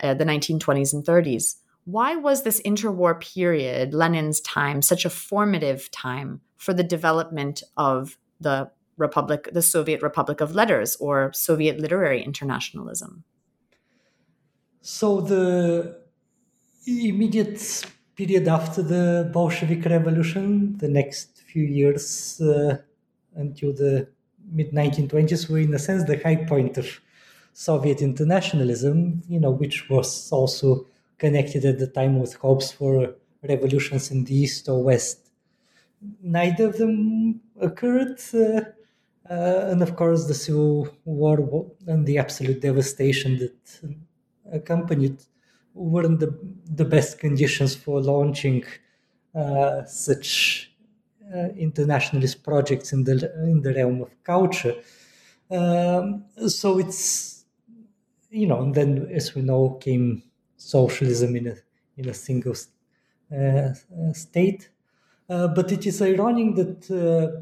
[0.00, 1.56] uh, the 1920s and 30s.
[1.84, 8.16] Why was this interwar period, Lenin's time, such a formative time for the development of
[8.40, 13.24] the Republic, the Soviet Republic of Letters, or Soviet literary internationalism?
[14.80, 15.98] So the
[16.86, 17.84] immediate
[18.18, 22.76] period after the Bolshevik Revolution, the next few years uh,
[23.36, 24.08] until the
[24.50, 26.86] mid 1920s, were in a sense the high point of
[27.52, 30.84] Soviet internationalism, you know, which was also
[31.16, 33.14] connected at the time with hopes for
[33.48, 35.30] revolutions in the East or West.
[36.20, 38.18] Neither of them occurred.
[38.34, 38.62] Uh,
[39.30, 41.38] uh, and of course, the Civil War
[41.86, 43.96] and the absolute devastation that
[44.50, 45.18] accompanied
[45.78, 48.64] weren't the, the best conditions for launching
[49.34, 50.72] uh, such
[51.34, 54.74] uh, internationalist projects in the in the realm of culture.
[55.50, 57.44] Um, so it's
[58.30, 60.22] you know, and then as we know, came
[60.56, 61.56] socialism in a
[61.96, 62.54] in a single
[63.36, 63.70] uh,
[64.12, 64.70] state.
[65.28, 67.40] Uh, but it is ironic that uh,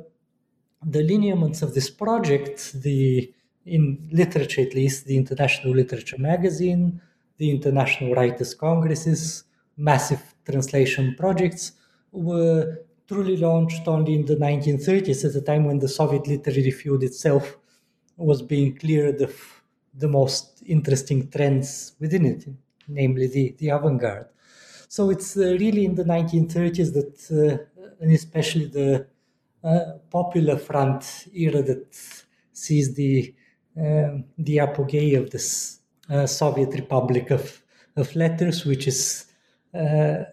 [0.85, 3.33] the lineaments of this project, the
[3.65, 7.01] in literature at least, the International Literature Magazine,
[7.39, 9.45] the International Writers' Congresses,
[9.77, 11.73] massive translation projects
[12.13, 12.79] were
[13.09, 17.57] truly launched only in the 1930s, at a time when the Soviet literary field itself
[18.17, 19.63] was being cleared of
[19.95, 22.47] the most interesting trends within it,
[22.89, 24.27] namely the, the avant garde.
[24.89, 29.07] So it's uh, really in the 1930s that, uh, and especially the
[29.63, 31.95] uh, Popular Front era, that
[32.53, 33.35] sees the
[33.79, 35.81] um, the apogee of this
[36.27, 37.63] Soviet Republic of,
[37.97, 39.27] of Letters, which is
[39.75, 40.25] uh,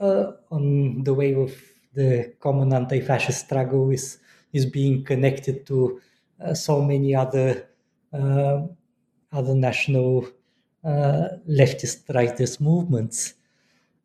[0.00, 1.54] uh, on the way of
[1.94, 4.18] the common anti-fascist struggle, is
[4.52, 6.00] is being connected to
[6.54, 7.68] so many other
[9.32, 10.26] other national
[10.84, 13.34] leftist writers movements.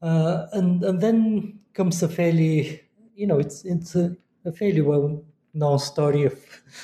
[0.02, 2.82] Uh, and and then comes a fairly
[3.16, 4.16] you know it's it's a,
[4.46, 5.24] a fairly well
[5.54, 6.36] known story of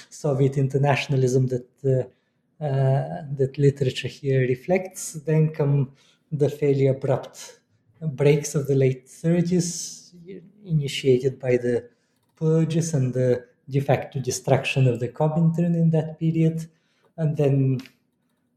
[0.10, 2.03] Soviet internationalism that uh, uh,
[2.60, 5.14] that literature here reflects.
[5.14, 5.91] Then come
[6.32, 7.60] the fairly abrupt
[8.01, 10.14] breaks of the late 30s,
[10.66, 11.89] initiated by the
[12.36, 16.68] purges and the de facto destruction of the Comintern in that period,
[17.18, 17.80] and then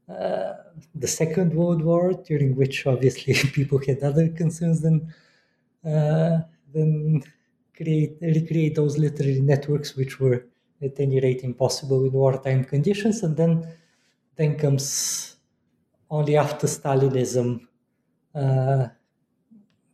[0.09, 0.53] uh,
[0.95, 5.13] the Second World War, during which obviously people had other concerns than
[5.85, 6.39] uh,
[6.73, 7.21] than
[7.75, 10.45] create recreate those literary networks which were
[10.81, 13.67] at any rate impossible in wartime conditions, and then
[14.35, 15.37] then comes
[16.09, 17.67] only after Stalinism
[18.35, 18.87] uh,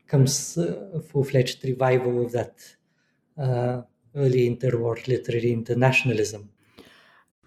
[0.08, 2.56] comes a full-fledged revival of that
[3.38, 3.82] uh,
[4.16, 6.50] early interwar literary internationalism.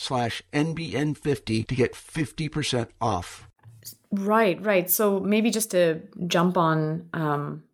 [0.00, 3.48] slash NBN50 to get 50% off.
[4.10, 4.90] Right, right.
[4.90, 7.64] So maybe just to jump on um,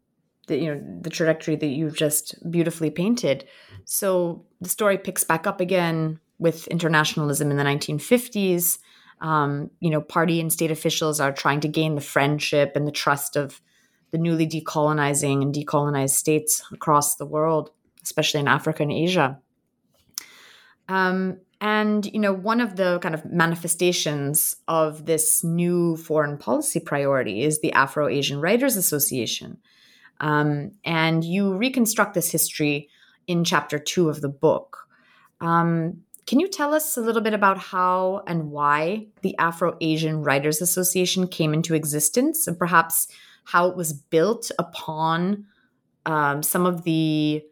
[0.49, 3.47] the you know the trajectory that you've just beautifully painted.
[3.85, 8.79] So the story picks back up again with internationalism in the 1950s.
[9.21, 12.93] Um, you know, party and state officials are trying to gain the friendship and the
[12.93, 13.63] trust of
[14.11, 17.71] the newly decolonizing and decolonized states across the world,
[18.03, 19.41] especially in Africa and Asia.
[20.89, 26.81] Um, and, you know, one of the kind of manifestations of this new foreign policy
[26.81, 29.59] priority is the Afro Asian Writers Association.
[30.21, 32.89] Um, and you reconstruct this history
[33.27, 34.87] in chapter two of the book.
[35.41, 40.23] Um, can you tell us a little bit about how and why the Afro Asian
[40.23, 43.09] Writers Association came into existence and perhaps
[43.45, 45.47] how it was built upon
[46.05, 47.45] um, some of the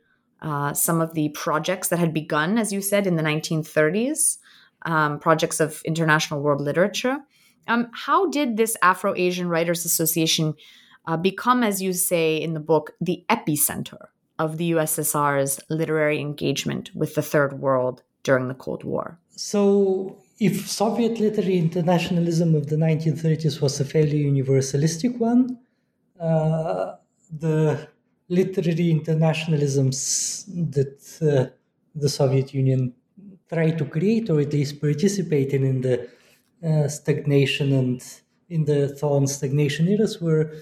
[0.45, 4.36] uh, some of the projects that had begun, as you said, in the 1930s,
[4.82, 7.18] um, projects of international world literature.
[7.66, 10.55] Um, how did this Afro Asian Writers Association
[11.07, 16.90] uh, become, as you say in the book, the epicenter of the USSR's literary engagement
[16.95, 19.18] with the Third World during the Cold War?
[19.30, 25.59] So, if Soviet literary internationalism of the 1930s was a fairly universalistic one,
[26.20, 26.97] uh,
[27.30, 27.88] the
[28.28, 31.50] literary internationalisms that uh,
[31.94, 32.92] the Soviet Union
[33.52, 36.08] tried to create or at least participated in the
[36.64, 38.02] uh, stagnation and
[38.48, 40.52] in the and stagnation eras were,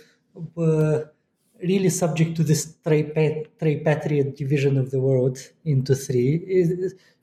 [0.54, 1.10] were
[1.62, 6.34] really subject to this tripartite division of the world into three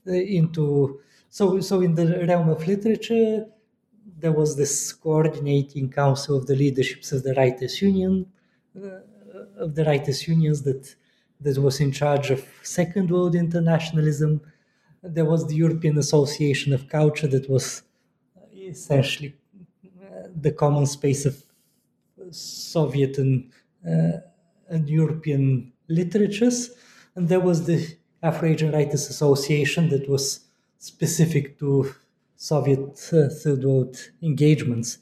[0.05, 3.45] into so so in the realm of literature
[4.17, 8.25] there was this coordinating council of the leaderships of the writers union
[8.77, 8.99] uh,
[9.59, 10.95] of the writers' unions that
[11.41, 14.41] that was in charge of Second World internationalism.
[15.01, 17.83] There was the European Association of Culture that was
[18.53, 19.35] essentially
[20.03, 21.41] uh, the common space of
[22.31, 23.49] Soviet and,
[23.87, 24.19] uh,
[24.69, 26.71] and European literatures.
[27.15, 30.41] And there was the Afro-Asian Writers Association that was
[30.77, 31.93] specific to
[32.35, 34.97] Soviet Third World engagements.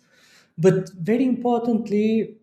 [0.57, 2.36] But very importantly,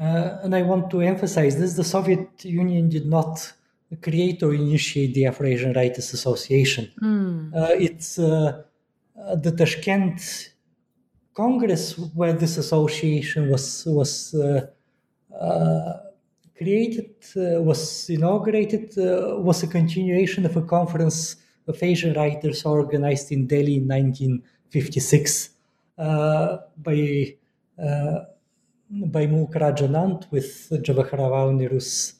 [0.00, 3.52] and I want to emphasize this, the Soviet Union did not
[4.02, 6.90] create or initiate the Afro-Asian Writers Association.
[7.02, 7.50] Mm.
[7.80, 10.50] it's the Tashkent
[11.34, 14.66] Congress where this association was was uh,
[15.34, 15.92] uh,
[16.56, 21.36] created, uh, was inaugurated, was a continuation of a conference
[21.66, 25.50] of Asian writers organized in Delhi in 1956
[25.96, 27.34] by
[28.90, 32.14] by Mulk Raj Anand with Jawaharlal Nehru's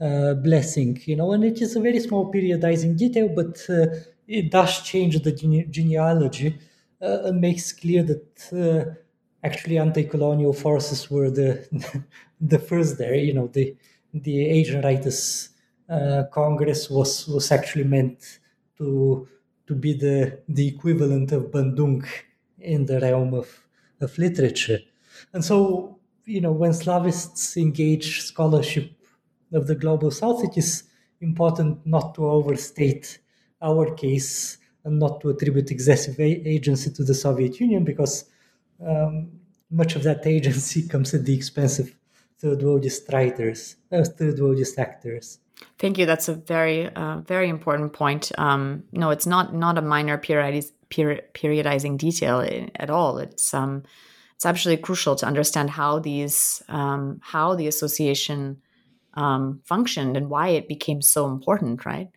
[0.00, 3.86] uh, blessing, you know, and it is a very small periodizing detail, but uh,
[4.26, 6.58] it does change the gene- genealogy
[7.00, 8.94] uh, makes clear that uh,
[9.42, 12.04] actually anti-colonial forces were the
[12.40, 13.14] the first there.
[13.14, 13.76] You know, the
[14.12, 15.50] the Asian Writers
[15.88, 18.38] uh, Congress was was actually meant
[18.78, 19.28] to
[19.66, 22.04] to be the the equivalent of Bandung
[22.58, 23.48] in the realm of
[24.00, 24.80] of literature,
[25.32, 25.93] and so
[26.26, 28.92] you know when Slavists engage scholarship
[29.52, 30.84] of the global South, it is
[31.20, 33.18] important not to overstate
[33.62, 38.26] our case and not to attribute excessive agency to the Soviet Union because
[38.84, 39.30] um,
[39.70, 41.94] much of that agency comes at the expense of
[42.38, 45.38] third worldist writers, uh, third worldist actors.
[45.78, 46.04] Thank you.
[46.04, 48.32] That's a very, uh, very important point.
[48.36, 52.40] Um, no, it's not not a minor periodiz- peri- periodizing detail
[52.76, 53.18] at all.
[53.18, 53.84] It's um,
[54.44, 58.60] it's absolutely crucial to understand how these um, how the association
[59.14, 61.86] um, functioned and why it became so important.
[61.86, 62.10] Right.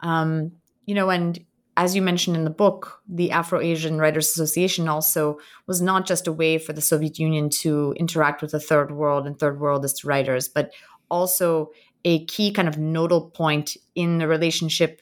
[0.00, 0.52] Um,
[0.84, 1.38] you know, and
[1.78, 6.26] as you mentioned in the book, the Afro Asian Writers Association also was not just
[6.26, 10.04] a way for the Soviet Union to interact with the third world and third worldist
[10.04, 10.72] writers, but
[11.10, 11.70] also
[12.04, 15.00] a key kind of nodal point in the relationship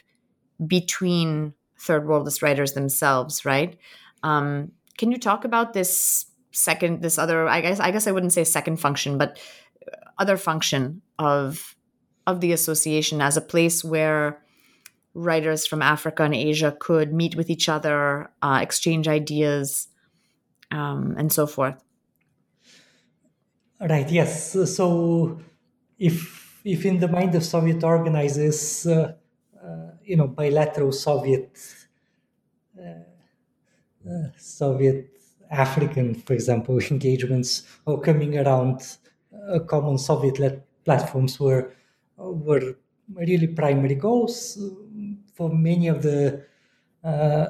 [0.65, 3.77] between third worldist writers themselves, right?
[4.23, 7.49] Um, can you talk about this second, this other?
[7.49, 9.39] I guess I guess I wouldn't say second function, but
[10.19, 11.77] other function of
[12.27, 14.43] of the association as a place where
[15.15, 19.89] writers from Africa and Asia could meet with each other, uh, exchange ideas,
[20.71, 21.83] um, and so forth.
[23.81, 24.09] Right.
[24.11, 24.53] Yes.
[24.77, 25.41] So,
[25.99, 29.15] if if in the mind of Soviet organizers, uh,
[29.63, 31.59] uh, you know, bilateral Soviet
[32.79, 33.05] uh,
[34.09, 35.20] uh, Soviet
[35.51, 38.97] African, for example, engagements or coming around
[39.67, 41.73] common Soviet-led platforms were
[42.17, 42.77] were
[43.15, 44.59] really primary goals
[45.35, 46.45] for many of the
[47.03, 47.47] uh,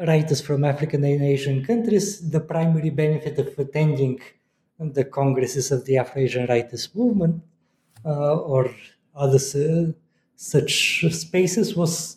[0.00, 4.20] writers from African and Asian countries, the primary benefit of attending
[4.78, 7.42] the congresses of the Afro-Asian Writers Movement
[8.04, 8.74] uh, or
[9.14, 9.92] other uh,
[10.36, 12.16] such spaces was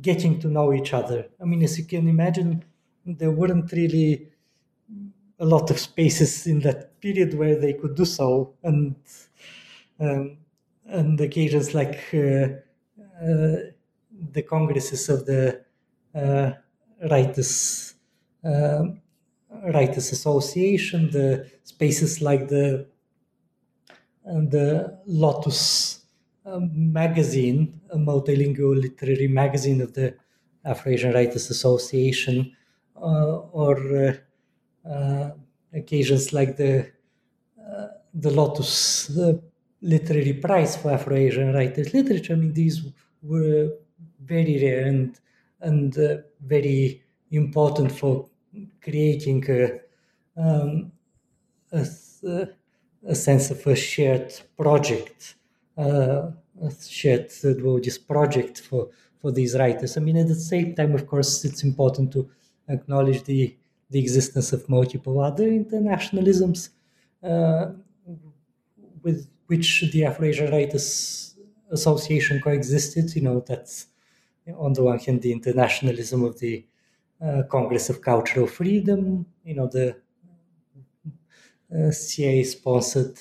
[0.00, 1.28] getting to know each other.
[1.40, 2.64] I mean, as you can imagine,
[3.04, 4.28] there weren't really
[5.38, 8.96] a lot of spaces in that period where they could do so, and
[10.00, 10.38] um,
[10.86, 12.48] and occasions like uh,
[13.22, 13.56] uh,
[14.32, 15.60] the congresses of the
[16.14, 16.52] uh,
[17.10, 17.94] writers
[19.74, 22.86] writers association, the spaces like the
[24.24, 26.00] the Lotus
[26.44, 30.14] um, magazine, a multilingual literary magazine of the
[30.64, 32.56] Afro-Asian Writers Association,
[32.96, 34.14] uh, or uh,
[35.72, 36.90] occasions like the
[38.14, 39.10] the Lotus
[39.82, 42.32] literary prize for Afro-Asian writers literature.
[42.32, 42.82] I mean, these
[43.22, 43.70] were
[44.24, 45.18] very rare and
[45.60, 48.28] and uh, very important for
[48.82, 49.80] creating a,
[50.36, 50.92] um,
[51.72, 51.86] a,
[53.06, 55.34] a, sense of a shared project,
[55.78, 56.30] uh,
[56.62, 59.96] a shared this project for for these writers.
[59.96, 62.30] I mean, at the same time, of course, it's important to
[62.68, 63.56] acknowledge the
[63.90, 66.70] the existence of multiple other internationalisms
[67.22, 67.66] uh,
[69.02, 71.36] with which the Afro-Asian Writers
[71.70, 73.14] Association coexisted.
[73.14, 73.86] You know, that's
[74.56, 76.66] on the one hand the internationalism of the
[77.24, 79.96] uh, Congress of Cultural Freedom, you know, the
[81.74, 83.18] uh, CIA sponsored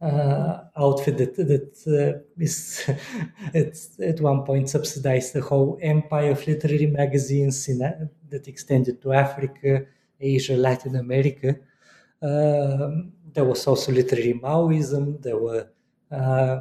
[0.00, 2.88] uh, outfit that, that uh, is
[3.54, 9.12] at, at one point subsidized the whole empire of literary magazines in, that extended to
[9.12, 9.86] Africa,
[10.20, 11.56] Asia, Latin America.
[12.22, 15.20] Um, there was also literary Maoism.
[15.22, 15.68] There were
[16.10, 16.60] uh,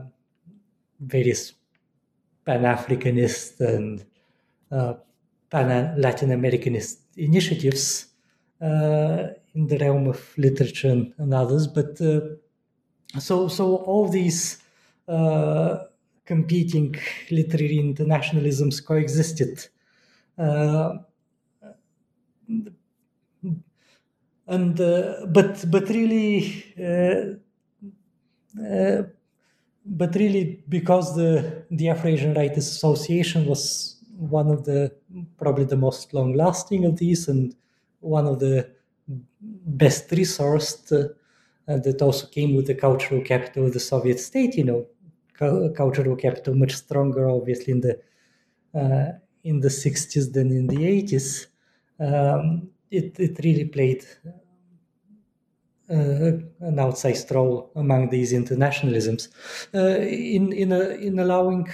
[1.00, 1.54] various
[2.46, 4.06] Pan-Africanist and
[4.72, 4.96] uh,
[5.50, 8.08] Pan-Latin Americanist initiatives
[8.62, 11.68] uh, in the realm of literature and, and others.
[11.68, 12.22] But uh,
[13.20, 14.58] so, so all these
[15.08, 15.78] uh,
[16.26, 16.96] competing
[17.30, 19.68] literary internationalisms coexisted.
[24.48, 27.38] And uh, but but really uh,
[28.62, 29.04] uh,
[29.86, 34.92] but really because the the Afro-Asian Writers Association was one of the
[35.38, 37.56] probably the most long lasting of these and
[38.00, 38.70] one of the
[39.40, 44.64] best resourced uh, that also came with the cultural capital of the Soviet state you
[44.66, 44.86] know.
[45.76, 48.00] Cultural capital much stronger obviously in the
[48.76, 49.14] uh,
[49.44, 51.48] in the 60s than in the 80s
[52.00, 54.06] um, it, it really played
[55.90, 55.94] uh,
[56.70, 59.28] an outsized role among these internationalisms
[59.74, 61.68] uh, in in a, in allowing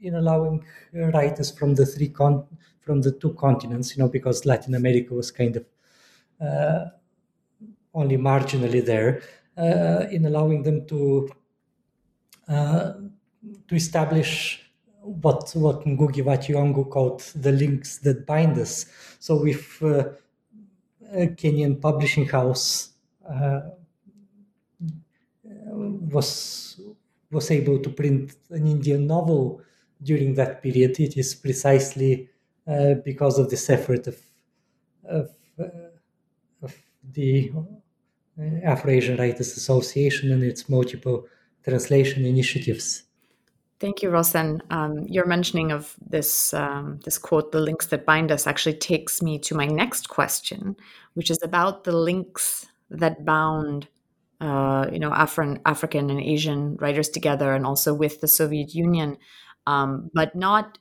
[0.00, 2.46] in allowing writers from the three con-
[2.80, 5.64] from the two continents, you know, because Latin America was kind of
[6.40, 6.86] uh,
[7.94, 9.22] only marginally there,
[9.56, 11.28] uh, in allowing them to
[12.48, 12.92] uh,
[13.68, 14.61] to establish
[15.02, 18.86] what what Ngugi wa Thiong'o called the links that bind us.
[19.18, 20.10] So if uh,
[21.12, 22.90] a Kenyan publishing house
[23.28, 23.60] uh,
[25.74, 26.80] was
[27.30, 29.62] was able to print an Indian novel
[30.02, 32.28] during that period, it is precisely
[32.66, 34.18] uh, because of this effort of
[35.04, 35.64] of, uh,
[36.62, 36.74] of
[37.12, 37.52] the
[38.64, 41.26] Afro-Asian Writers Association and its multiple
[41.64, 43.02] translation initiatives.
[43.82, 44.60] Thank you, Rossen.
[44.70, 49.20] Um, your mentioning of this um, this quote, "The links that bind us," actually takes
[49.20, 50.76] me to my next question,
[51.14, 53.88] which is about the links that bound
[54.40, 59.18] uh, you know Afri- African and Asian writers together, and also with the Soviet Union,
[59.66, 60.78] um, but not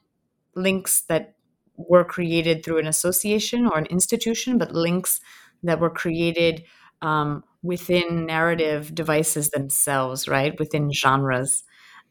[0.55, 1.35] links that
[1.77, 5.21] were created through an association or an institution, but links
[5.63, 6.63] that were created
[7.01, 10.59] um, within narrative devices themselves, right?
[10.59, 11.63] Within genres.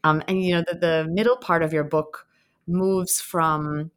[0.03, 2.27] Um, and you know, the, the middle part of your book
[2.67, 3.91] moves from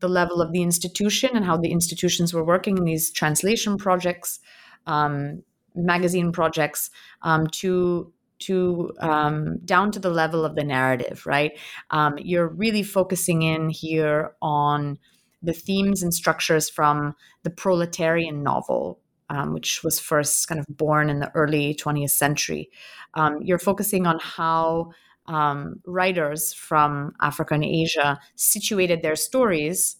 [0.00, 4.40] the level of the institution and how the institutions were working in these translation projects
[4.86, 5.42] um,
[5.74, 6.90] magazine projects
[7.22, 11.58] um, to to um, down to the level of the narrative right?
[11.90, 14.98] Um, you're really focusing in here on
[15.42, 18.98] the themes and structures from the proletarian novel
[19.28, 22.68] um, which was first kind of born in the early 20th century.
[23.14, 24.90] Um, you're focusing on how
[25.30, 29.96] um, writers from africa and asia situated their stories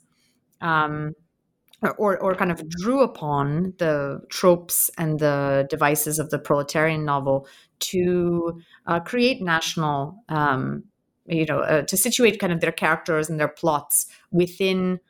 [0.61, 1.15] um,
[1.97, 7.47] or, or kind of drew upon the tropes and the devices of the proletarian novel
[7.79, 10.85] to uh, create national, um,
[11.27, 15.01] you know, uh, to situate kind of their characters and their plots within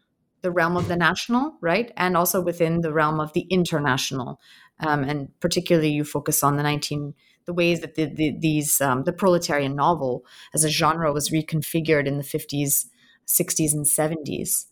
[0.43, 1.93] the realm of the national, right?
[1.97, 4.41] And also within the realm of the international.
[4.79, 7.14] Um, and particularly, you focus on the 19,
[7.51, 10.24] the ways that the, the, these, um, the proletarian novel
[10.55, 12.86] as a genre was reconfigured in the 50s,
[13.26, 14.66] 60s, and 70s.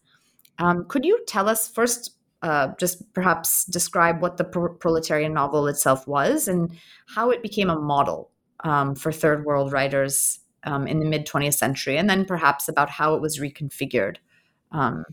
[0.60, 2.12] Um, could you tell us first,
[2.42, 6.70] uh, just perhaps describe what the pro- proletarian novel itself was and
[7.16, 8.30] how it became a model
[8.62, 12.90] um, for third world writers um, in the mid 20th century, and then perhaps about
[12.90, 14.18] how it was reconfigured?
[14.70, 15.04] Um,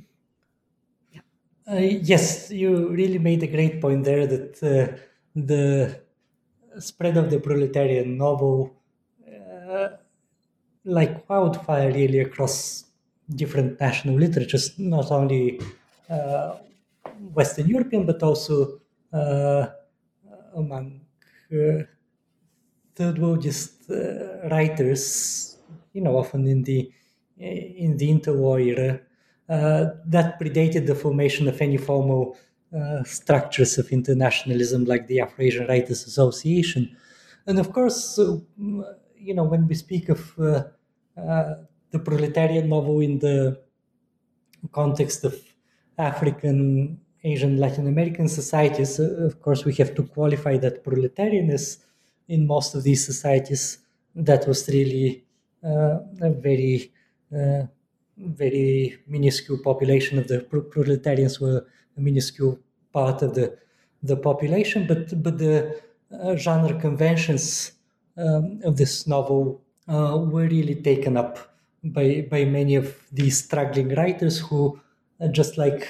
[1.72, 4.95] uh, yes, you really made a great point there that uh,
[5.36, 6.05] the
[6.80, 8.76] spread of the proletarian novel,
[9.28, 9.89] uh,
[10.84, 12.86] like wildfire, really across
[13.30, 15.59] different national literatures, not only
[16.09, 16.55] uh,
[17.34, 18.80] Western European, but also
[19.11, 19.67] uh,
[20.55, 21.01] among
[22.95, 23.89] third worldist
[24.51, 25.57] writers,
[25.93, 26.91] you know, often in the
[27.38, 28.99] in the interwar era,
[29.49, 32.38] uh, that predated the formation of any formal
[33.03, 36.95] structures of internationalism like the Afro-Asian Writers Association.
[37.47, 43.59] And of course, you know, when we speak of the proletarian novel in the
[44.71, 45.36] context of
[45.97, 51.80] African, Asian, Latin American societies, uh, of course, we have to qualify that proletarianism
[52.28, 53.80] in most of these societies.
[54.15, 55.23] That was really
[55.63, 56.91] uh, a very,
[57.34, 57.63] uh,
[58.17, 61.65] very minuscule population of the proletarians were
[61.97, 62.59] a minuscule
[63.00, 63.48] part of the
[64.10, 65.56] the population, but but the
[66.12, 67.46] uh, genre conventions
[68.18, 71.34] um, of this novel uh, were really taken up
[71.84, 74.80] by by many of these struggling writers who
[75.22, 75.84] uh, just like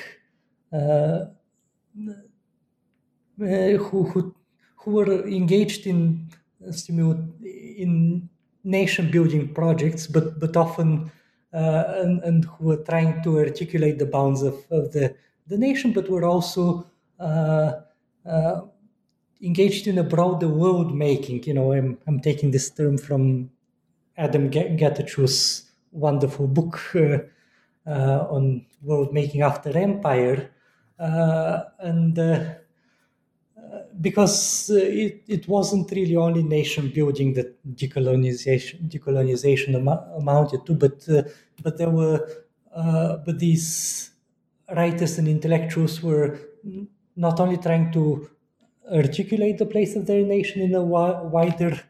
[0.74, 1.26] uh,
[3.42, 4.36] uh, who, who
[4.78, 6.28] who were engaged in
[7.78, 8.30] in
[8.64, 11.12] nation building projects, but but often
[11.52, 15.16] and, and who were trying to articulate the bounds of, of the
[15.48, 16.86] the nation, but were also
[19.42, 21.44] engaged in a broader world making.
[21.46, 23.52] You know, I'm I'm taking this term from
[24.18, 27.20] Adam Getachew's wonderful book uh,
[27.88, 30.52] uh, on world making after empire,
[31.80, 32.18] and
[34.02, 39.88] because uh, it, it wasn't really only nation building that decolonization decolonization am-
[40.20, 41.24] amounted to, but uh,
[41.64, 42.28] but there were
[42.76, 44.12] uh, but these
[44.76, 46.40] writers and intellectuals were
[47.16, 48.30] not only trying to
[48.92, 51.82] articulate the place of their nation in a wider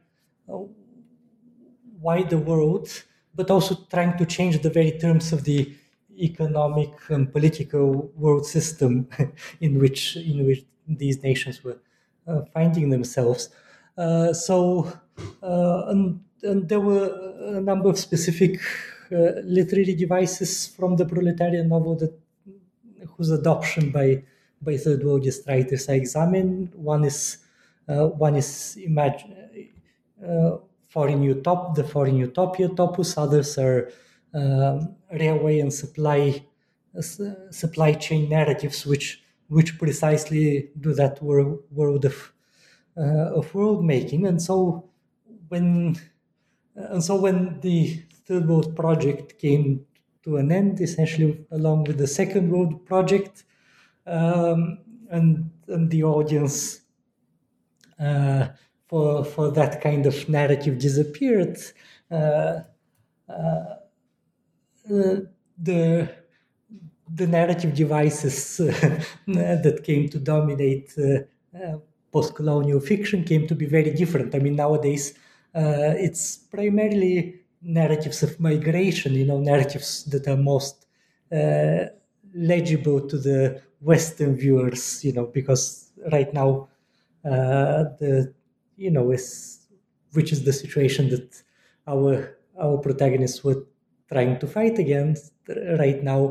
[1.99, 2.87] wider world,
[3.33, 5.73] but also trying to change the very terms of the
[6.17, 9.07] economic and political world system
[9.59, 11.79] in which in which these nations were
[12.27, 13.49] uh, finding themselves.
[13.97, 14.91] Uh, so,
[15.41, 17.07] uh, and, and, there were
[17.57, 18.59] a number of specific
[19.09, 22.13] literary devices from the proletarian novel that
[23.15, 24.21] whose adoption by
[24.77, 26.73] third worldist writers I examined.
[26.75, 27.37] One is
[27.87, 29.35] one is imagine
[30.95, 33.17] foreign utop the foreign utopia topos.
[33.17, 33.91] Others are
[34.33, 36.43] um, railway and supply
[36.97, 37.01] uh,
[37.51, 42.33] supply chain narratives, which which precisely do that world, world of
[42.97, 44.25] uh, of world making.
[44.25, 44.89] And so
[45.49, 45.95] when
[46.75, 49.85] and so when the third world project came
[50.23, 53.43] to an end, essentially along with the second world project,
[54.07, 54.79] um,
[55.09, 56.81] and and the audience
[57.99, 58.47] uh,
[58.87, 61.57] for for that kind of narrative disappeared.
[62.11, 62.59] Uh,
[63.29, 63.75] uh,
[64.91, 65.15] uh
[65.57, 66.09] the
[67.13, 68.57] the narrative devices
[69.27, 71.77] that came to dominate uh, uh,
[72.11, 74.35] post-colonial fiction came to be very different.
[74.35, 75.13] I mean, nowadays
[75.53, 80.87] it's primarily narratives of migration, you know, narratives that are most
[82.33, 86.67] legible to the Western viewers, you know, because right now
[87.23, 88.33] the
[88.77, 89.67] you know is
[90.13, 91.29] which is the situation that
[91.87, 93.61] our our protagonists were
[94.11, 95.33] trying to fight against
[95.79, 96.21] right now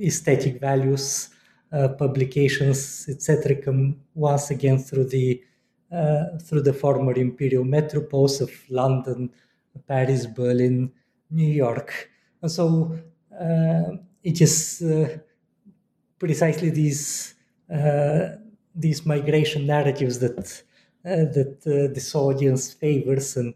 [0.00, 1.30] aesthetic values,
[1.72, 5.42] uh, publications, etc., come once again through the
[5.92, 9.30] uh, through the former imperial metropoles of London,
[9.86, 10.90] Paris, Berlin,
[11.30, 12.10] New York,
[12.42, 12.96] and so
[13.40, 15.16] uh, it is uh,
[16.24, 17.34] precisely these
[17.70, 18.36] uh,
[18.74, 20.62] these migration narratives that
[21.04, 21.60] uh, that
[21.94, 23.54] this audience favors and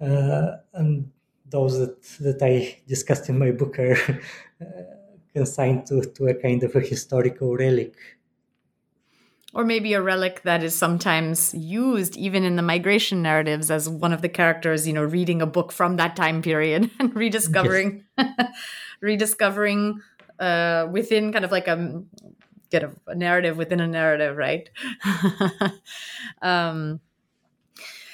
[0.00, 1.10] and
[1.50, 3.96] those that, that I discussed in my book are
[5.34, 7.94] consigned to, to a kind of a historical relic.
[9.54, 14.12] Or maybe a relic that is sometimes used even in the migration narratives as one
[14.12, 18.52] of the characters, you know, reading a book from that time period and rediscovering, yes.
[19.00, 20.00] rediscovering
[20.38, 22.02] uh, within kind of like a
[22.70, 24.68] get a, a narrative within a narrative, right?
[26.42, 27.00] um,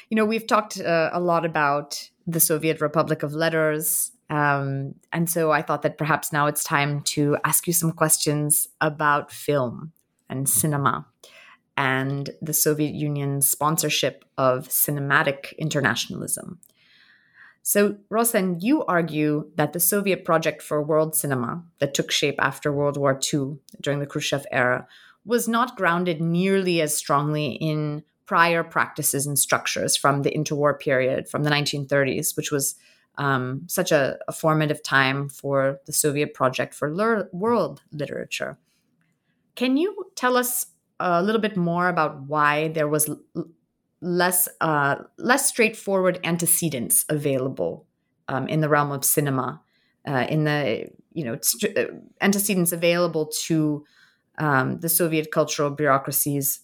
[0.09, 5.29] you know, we've talked uh, a lot about the Soviet Republic of Letters um, and
[5.29, 9.93] so I thought that perhaps now it's time to ask you some questions about film
[10.29, 11.07] and cinema
[11.77, 16.59] and the Soviet Union's sponsorship of cinematic internationalism.
[17.67, 22.71] So, Rossen, you argue that the Soviet project for world cinema that took shape after
[22.71, 24.87] World War II during the Khrushchev era
[25.25, 31.27] was not grounded nearly as strongly in prior practices and structures from the interwar period,
[31.27, 32.75] from the 1930s, which was
[33.17, 36.93] um, such a, a, formative time for the Soviet project for
[37.33, 38.59] world literature.
[39.55, 40.67] Can you tell us
[41.01, 43.09] a little bit more about why there was
[44.05, 47.87] less uh, less straightforward antecedents available
[48.29, 49.61] um, in the realm of cinema,
[50.07, 51.87] uh, in the you know st- uh,
[52.21, 53.85] antecedents available to
[54.39, 56.61] um, the Soviet cultural bureaucracies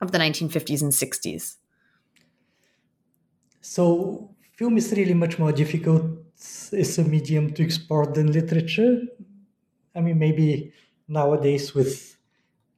[0.00, 1.56] of the 1950s and 60s?
[3.60, 6.04] So film is really much more difficult
[6.72, 9.02] as a medium to export than literature.
[9.94, 10.72] I mean, maybe
[11.08, 12.16] nowadays with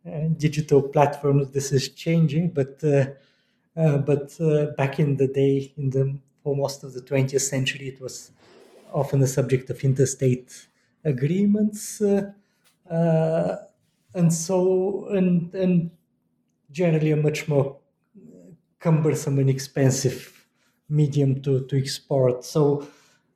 [0.07, 3.07] uh, digital platforms this is changing, but uh,
[3.74, 8.00] but uh, back in the day, in the for most of the 20th century, it
[8.00, 8.32] was
[8.92, 10.66] often the subject of interstate
[11.04, 12.32] agreements, uh,
[12.90, 13.56] uh,
[14.14, 15.90] and so and and
[16.70, 17.78] generally a much more
[18.80, 20.46] cumbersome and expensive
[20.88, 22.44] medium to, to export.
[22.44, 22.86] So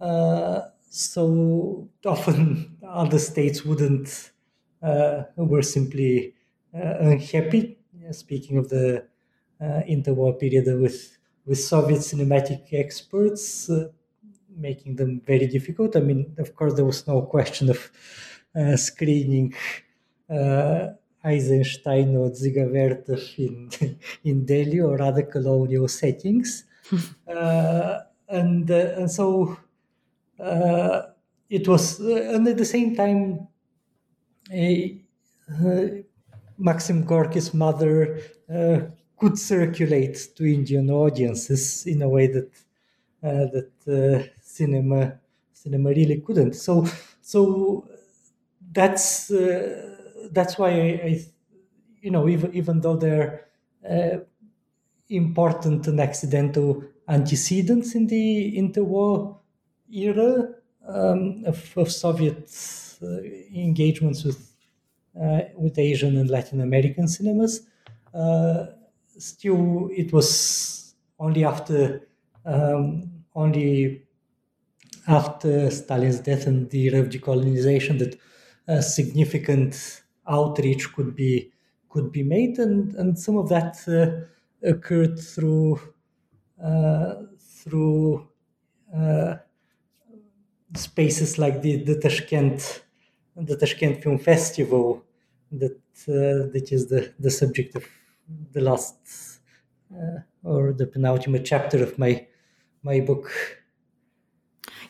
[0.01, 4.30] uh, so often other states wouldn't
[4.82, 6.34] uh, were simply
[6.74, 7.78] uh, unhappy.
[8.12, 9.05] Speaking of the uh,
[9.61, 13.89] interwar period with with Soviet cinematic experts, uh,
[14.57, 15.95] making them very difficult.
[15.97, 17.91] I mean, of course, there was no question of
[18.55, 19.55] uh, screening.
[21.27, 22.71] Eisenstein or Dziga
[23.39, 26.65] in, in Delhi or other colonial settings.
[27.29, 27.99] uh,
[28.29, 29.57] and uh, and so
[30.39, 31.03] uh,
[31.51, 33.49] it was, and at the same time,
[36.59, 38.21] Maxim Gorky's mother
[39.19, 42.51] could circulate to Indian audiences in a way that
[43.23, 45.19] that cinema
[45.53, 46.55] cinema really couldn't.
[46.55, 46.87] So
[47.23, 47.89] so
[48.73, 49.33] that's
[50.33, 51.21] that's why I, I,
[52.03, 53.47] you know even even though they're
[55.09, 59.39] important and accidental antecedents in the interwar
[59.93, 60.49] era
[60.87, 62.51] um, of, of, Soviet
[63.03, 63.07] uh,
[63.55, 64.53] engagements with
[65.21, 67.62] uh, with Asian and Latin American cinemas.
[68.12, 68.67] Uh,
[69.19, 72.07] still, it was only after
[72.45, 74.03] um, only
[75.09, 78.19] after Stalin's death and the era of decolonization that
[78.67, 81.51] a significant outreach could be
[81.89, 84.27] could be made, and and some of that uh,
[84.69, 85.81] occurred through
[86.62, 88.29] uh, through
[88.95, 89.37] uh,
[90.75, 92.83] spaces like the the Tashkent
[93.37, 95.03] the Tashkent Film Festival
[95.53, 95.77] that
[96.09, 97.85] uh, that is the the subject of
[98.53, 99.41] the last
[99.93, 102.27] uh, or the penultimate chapter of my
[102.83, 103.31] my book.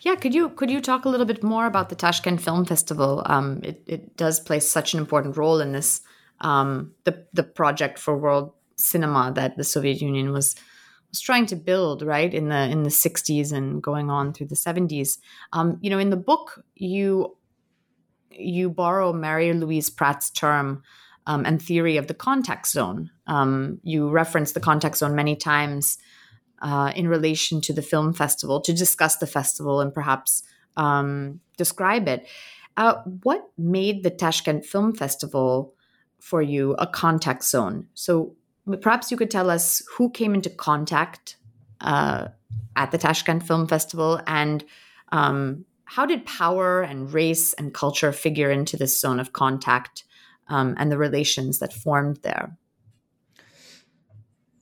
[0.01, 3.23] Yeah, could you could you talk a little bit more about the Tashkent Film Festival?
[3.27, 6.01] Um, it it does play such an important role in this
[6.41, 10.55] um, the the project for world cinema that the Soviet Union was
[11.11, 14.55] was trying to build right in the in the 60s and going on through the
[14.55, 15.19] 70s.
[15.53, 17.37] Um, you know, in the book you
[18.31, 20.83] you borrow Mary Louise Pratt's term
[21.27, 23.11] um, and theory of the contact zone.
[23.27, 25.99] Um, you reference the contact zone many times
[26.63, 30.43] uh, in relation to the film festival to discuss the festival and perhaps
[30.77, 32.27] um, describe it.
[32.77, 35.75] Uh, what made the Tashkent Film Festival
[36.21, 37.89] for you a contact zone?
[37.95, 38.35] So
[38.83, 41.37] perhaps you could tell us who came into contact
[41.81, 42.29] uh,
[42.77, 44.65] at the Tashkent Film Festival and
[45.13, 50.05] um, how did power and race and culture figure into this zone of contact
[50.49, 52.57] um, and the relations that formed there?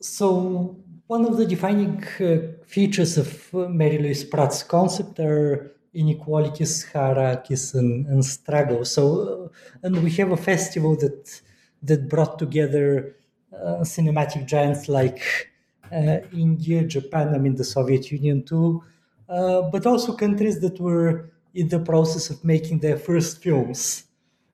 [0.01, 0.77] So,
[1.07, 7.75] one of the defining uh, features of uh, Mary Louise Pratt's concept are inequalities, hierarchies,
[7.75, 8.85] and, and struggle.
[8.85, 9.51] So,
[9.83, 11.41] uh, and we have a festival that
[11.83, 13.17] that brought together
[13.53, 15.51] uh, cinematic giants like
[15.93, 18.83] uh, India, Japan, I mean the Soviet Union too,
[19.29, 24.05] uh, but also countries that were in the process of making their first films,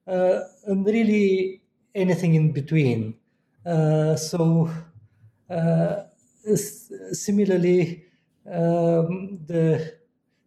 [0.06, 1.62] uh, and really
[1.94, 3.14] anything in between.
[3.64, 4.70] Uh, so,
[5.48, 6.02] uh,
[7.12, 8.04] similarly,
[8.46, 9.94] um, the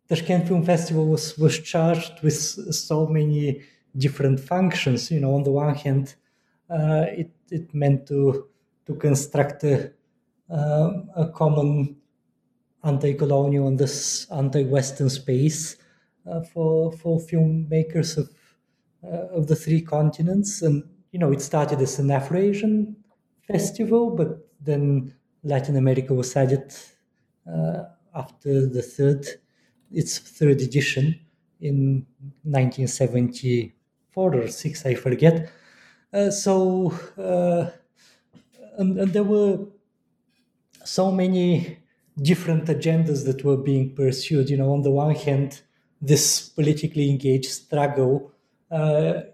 [0.09, 3.61] Tashkent Film Festival was, was charged with so many
[3.97, 5.11] different functions.
[5.11, 6.15] You know, on the one hand,
[6.69, 8.47] it, it meant to,
[8.87, 9.91] to construct a,
[10.49, 11.95] a common
[12.83, 15.77] anti-colonial and this anti-Western space
[16.29, 18.31] uh, for for filmmakers of uh,
[19.03, 20.61] of the three continents.
[20.61, 22.95] And you know, it started as an Afro-Asian
[23.47, 26.73] festival, but then Latin America was added
[27.51, 27.83] uh,
[28.15, 29.25] after the third
[29.91, 31.19] its third edition
[31.61, 32.05] in
[32.43, 35.51] 1974 or six, I forget.
[36.11, 37.69] Uh, so, uh,
[38.77, 39.65] and, and there were
[40.85, 41.77] so many
[42.21, 44.49] different agendas that were being pursued.
[44.49, 45.61] You know, on the one hand,
[46.01, 48.32] this politically engaged struggle uh,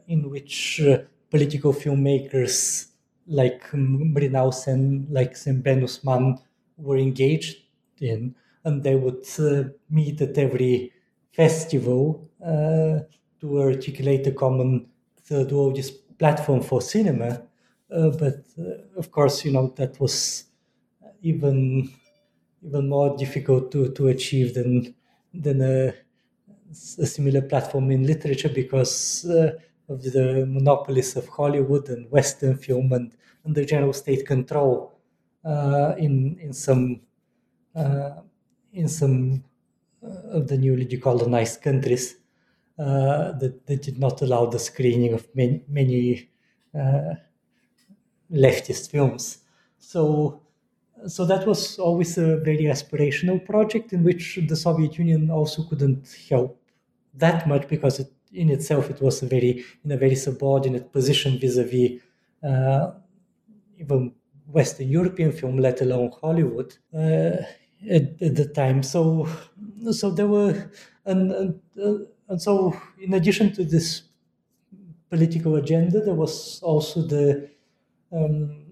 [0.08, 2.88] in which uh, political filmmakers
[3.28, 6.40] like Mrinal Sen, like Sembène Ousmane
[6.78, 7.58] were engaged
[8.02, 10.92] in, and they would uh, meet at every
[11.32, 13.00] festival uh,
[13.40, 14.88] to articulate a common
[15.24, 15.80] third world
[16.18, 17.44] platform for cinema.
[17.92, 20.46] Uh, but uh, of course, you know that was
[21.22, 21.90] even
[22.64, 24.96] even more difficult to, to achieve than
[25.34, 25.94] than a,
[26.70, 29.52] a similar platform in literature because uh,
[29.88, 33.12] of the monopolies of Hollywood and Western film and,
[33.44, 34.94] and the general state control
[35.46, 37.02] uh, in in some
[37.76, 38.22] uh,
[38.74, 39.44] in some
[40.04, 42.18] uh, of the newly decolonized countries
[42.78, 46.30] uh, that, that did not allow the screening of many, many
[46.78, 47.16] uh,
[48.32, 49.40] leftist films.
[49.80, 50.42] So
[51.08, 56.08] so that was always a very aspirational project in which the Soviet Union also couldn't
[56.30, 56.59] help
[57.20, 61.40] that much because it, in itself it was a very in a very subordinate position
[61.40, 62.00] vis-a-vis
[62.44, 62.92] uh,
[63.80, 64.14] even
[64.52, 67.38] Western European film, let alone Hollywood uh,
[67.90, 68.84] at, at, the time.
[68.84, 69.28] So
[69.92, 70.72] so there were
[71.06, 74.04] and and, uh, and so in addition to this
[75.10, 77.50] political agenda, there was also the
[78.12, 78.66] um,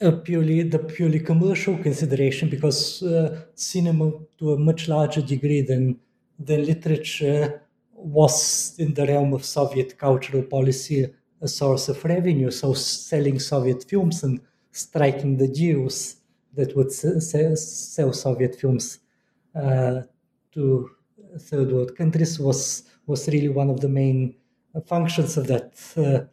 [0.00, 5.98] a purely the purely commercial consideration because uh, cinema to a much larger degree than
[6.38, 7.62] than literature
[7.92, 11.06] was in the realm of Soviet cultural policy
[11.40, 12.50] a source of revenue.
[12.50, 14.40] So selling Soviet films and
[14.72, 16.16] striking the deals
[16.54, 18.98] that would sell Soviet films
[19.54, 20.02] uh,
[20.52, 20.90] to
[21.38, 24.34] third world countries was was really one of the main
[24.86, 26.24] functions of that uh,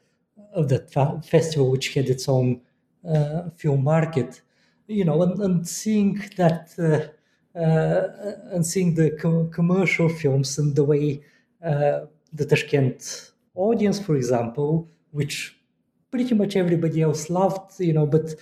[0.54, 0.92] of that
[1.26, 2.62] festival, which had its own
[3.08, 4.42] uh, film market.
[4.88, 7.12] You know, and, and seeing that uh,
[7.56, 11.22] and seeing the co- commercial films and the way
[11.64, 12.02] uh,
[12.34, 15.58] the Tashkent audience, for example, which
[16.12, 18.36] pretty much everybody else loved, you know, but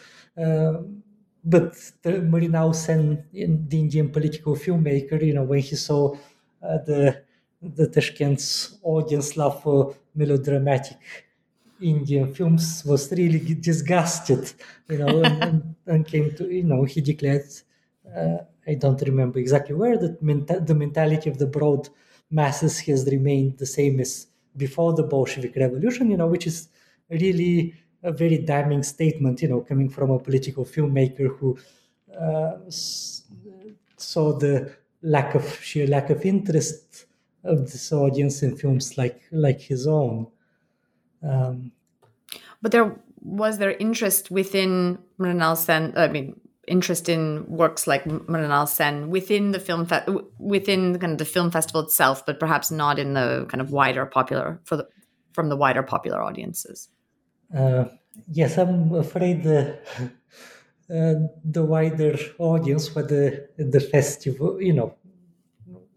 [1.45, 6.15] but the Mrinal Sen, the Indian political filmmaker, you know, when he saw
[6.63, 7.21] uh, the
[7.61, 10.97] the Tashkent's audience love for melodramatic
[11.81, 14.51] Indian films was really disgusted,
[14.89, 17.45] you know, and, and, and, came to, you know, he declared,
[18.15, 18.37] uh,
[18.67, 21.89] I don't remember exactly where, that menta- the mentality of the broad
[22.31, 26.69] masses has remained the same as before the Bolshevik Revolution, you know, which is
[27.09, 31.57] really a very damning statement, you know, coming from a political filmmaker who
[32.19, 32.57] uh,
[33.97, 37.05] saw the lack of sheer lack of interest
[37.43, 40.27] of this audience in films like like his own.
[41.21, 41.71] Um,
[42.61, 45.93] but there was there interest within Mrinal Sen.
[45.95, 50.05] I mean, interest in works like Mrinal Sen within the film fe-
[50.39, 54.05] within kind of the film festival itself, but perhaps not in the kind of wider
[54.05, 54.87] popular for the
[55.33, 56.89] from the wider popular audiences.
[57.55, 57.85] Uh,
[58.31, 59.77] yes, I'm afraid the
[60.89, 64.95] uh, the wider audience, whether the the festival, you know,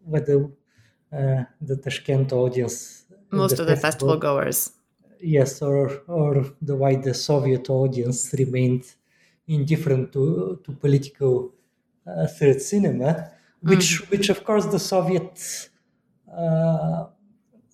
[0.04, 0.44] whether
[1.12, 4.72] uh, the Tashkent audience, most the of the festival, festival goers,
[5.20, 8.84] yes, or or the wider Soviet audience remained
[9.49, 11.53] indifferent to to political
[12.07, 13.30] uh, third cinema,
[13.61, 14.11] which mm.
[14.11, 15.68] which of course the Soviet
[16.36, 17.07] uh,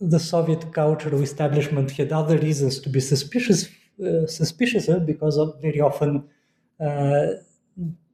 [0.01, 3.68] the Soviet cultural establishment had other reasons to be suspicious
[4.05, 6.25] uh, suspicious of because of very often
[6.81, 7.27] uh,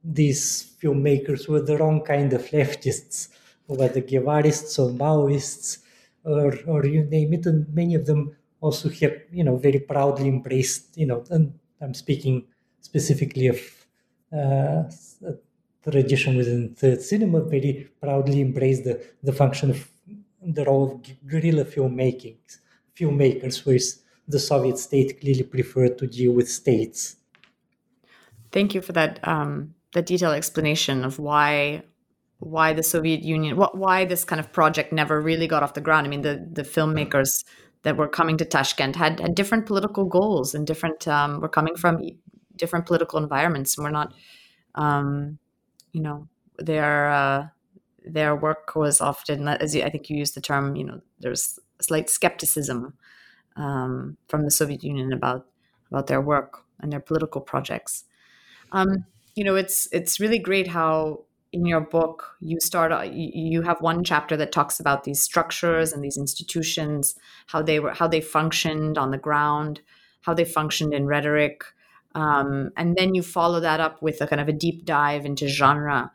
[0.03, 3.29] these filmmakers were the wrong kind of leftists,
[3.67, 5.79] whether Guevarists or Maoists
[6.23, 10.27] or, or you name it, and many of them also have, you know, very proudly
[10.27, 12.45] embraced, you know, and I'm speaking
[12.81, 13.59] specifically of
[14.37, 14.83] uh,
[15.83, 19.89] tradition within the cinema, very proudly embraced the, the function of
[20.41, 22.37] the role of guerrilla filmmaking,
[22.95, 27.15] filmmakers, whereas the Soviet state clearly preferred to deal with states.
[28.51, 31.83] Thank you for that um, that detailed explanation of why
[32.39, 35.81] why the Soviet Union, what, why this kind of project never really got off the
[35.81, 36.07] ground.
[36.07, 37.43] I mean, the the filmmakers
[37.83, 41.75] that were coming to Tashkent had, had different political goals and different um, were coming
[41.75, 41.97] from
[42.59, 44.13] different political environments, and we're not,
[44.75, 45.39] um,
[45.91, 46.27] you know,
[46.59, 47.47] their uh,
[48.05, 51.59] their work was often, as you, I think you used the term, you know, there's
[51.81, 52.93] slight skepticism
[53.55, 55.47] um, from the Soviet Union about
[55.91, 58.05] about their work and their political projects.
[58.71, 59.05] Um,
[59.35, 63.81] you know, it's it's really great how in your book you start uh, you have
[63.81, 67.15] one chapter that talks about these structures and these institutions,
[67.47, 69.81] how they were how they functioned on the ground,
[70.21, 71.63] how they functioned in rhetoric,
[72.15, 75.47] um, and then you follow that up with a kind of a deep dive into
[75.47, 76.11] genre.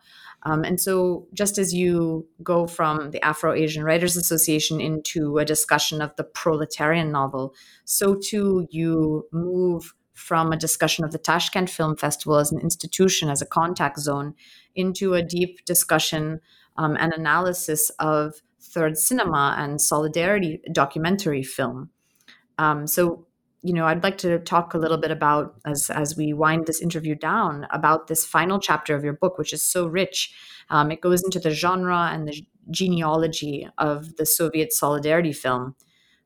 [0.46, 5.44] Um, and so, just as you go from the Afro Asian Writers Association into a
[5.44, 7.54] discussion of the proletarian novel,
[7.86, 13.30] so too you move from a discussion of the Tashkent Film Festival as an institution,
[13.30, 14.34] as a contact zone,
[14.74, 16.40] into a deep discussion
[16.76, 21.88] um, and analysis of third cinema and solidarity documentary film.
[22.58, 23.26] Um, so,
[23.64, 26.82] you know, I'd like to talk a little bit about as as we wind this
[26.82, 30.34] interview down about this final chapter of your book, which is so rich.
[30.68, 35.74] Um, it goes into the genre and the genealogy of the Soviet solidarity film.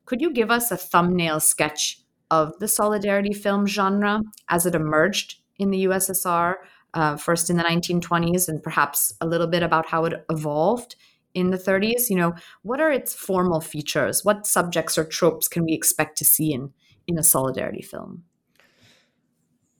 [0.05, 5.35] Could you give us a thumbnail sketch of the solidarity film genre as it emerged
[5.57, 6.55] in the USSR,
[6.93, 10.97] uh, first in the 1920s, and perhaps a little bit about how it evolved
[11.33, 12.09] in the 30s?
[12.09, 14.25] You know, what are its formal features?
[14.25, 16.73] What subjects or tropes can we expect to see in,
[17.09, 18.23] in a solidarity film?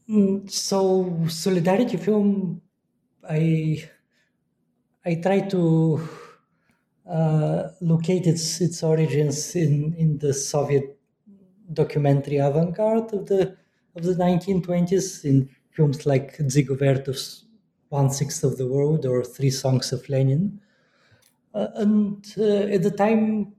[0.09, 2.61] Mm, so, solidarity film,
[3.29, 3.43] I
[5.05, 5.61] I try to
[7.07, 10.97] uh, locate its its origins in in the Soviet
[11.71, 13.55] documentary avant-garde of the
[13.95, 17.45] of the 1920s in films like Dziga Vertov's
[17.89, 20.59] One Sixth of the World or Three Songs of Lenin.
[21.53, 23.53] Uh, and uh, at the time,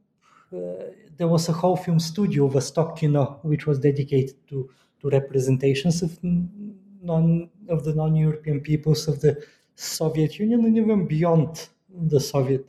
[0.53, 0.87] uh,
[1.21, 6.19] there was a whole film studio, Vostok Kino, which was dedicated to, to representations of
[6.23, 9.37] non of the non-European peoples of the
[9.75, 12.67] Soviet Union and even beyond the Soviet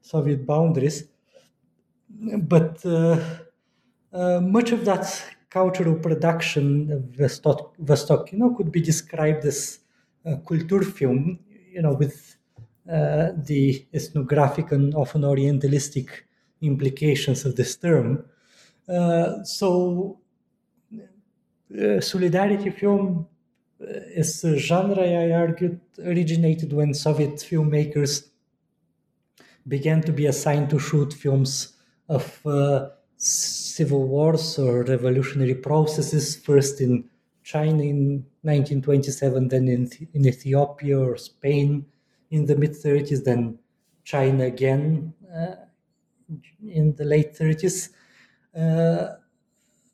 [0.00, 1.08] Soviet boundaries.
[2.54, 2.86] but
[4.40, 5.04] much of that
[5.50, 7.16] cultural production of
[8.32, 9.80] you know, could be described as
[10.24, 10.36] a
[10.84, 11.40] film,
[11.72, 12.36] you know, with
[12.88, 16.27] uh, the ethnographic and often orientalistic
[16.60, 18.24] implications of this term.
[18.88, 20.18] Uh, so,
[21.78, 23.26] uh, solidarity film
[24.16, 28.28] as a genre, I argued, originated when Soviet filmmakers
[29.66, 31.74] began to be assigned to shoot films
[32.08, 37.04] of uh, civil wars or revolutionary processes, first in
[37.42, 41.84] China in 1927, then in, in Ethiopia or Spain
[42.30, 43.58] in the mid 30s, then
[44.04, 45.54] China again uh,
[46.66, 47.90] in the late 30s.
[48.54, 49.14] Uh,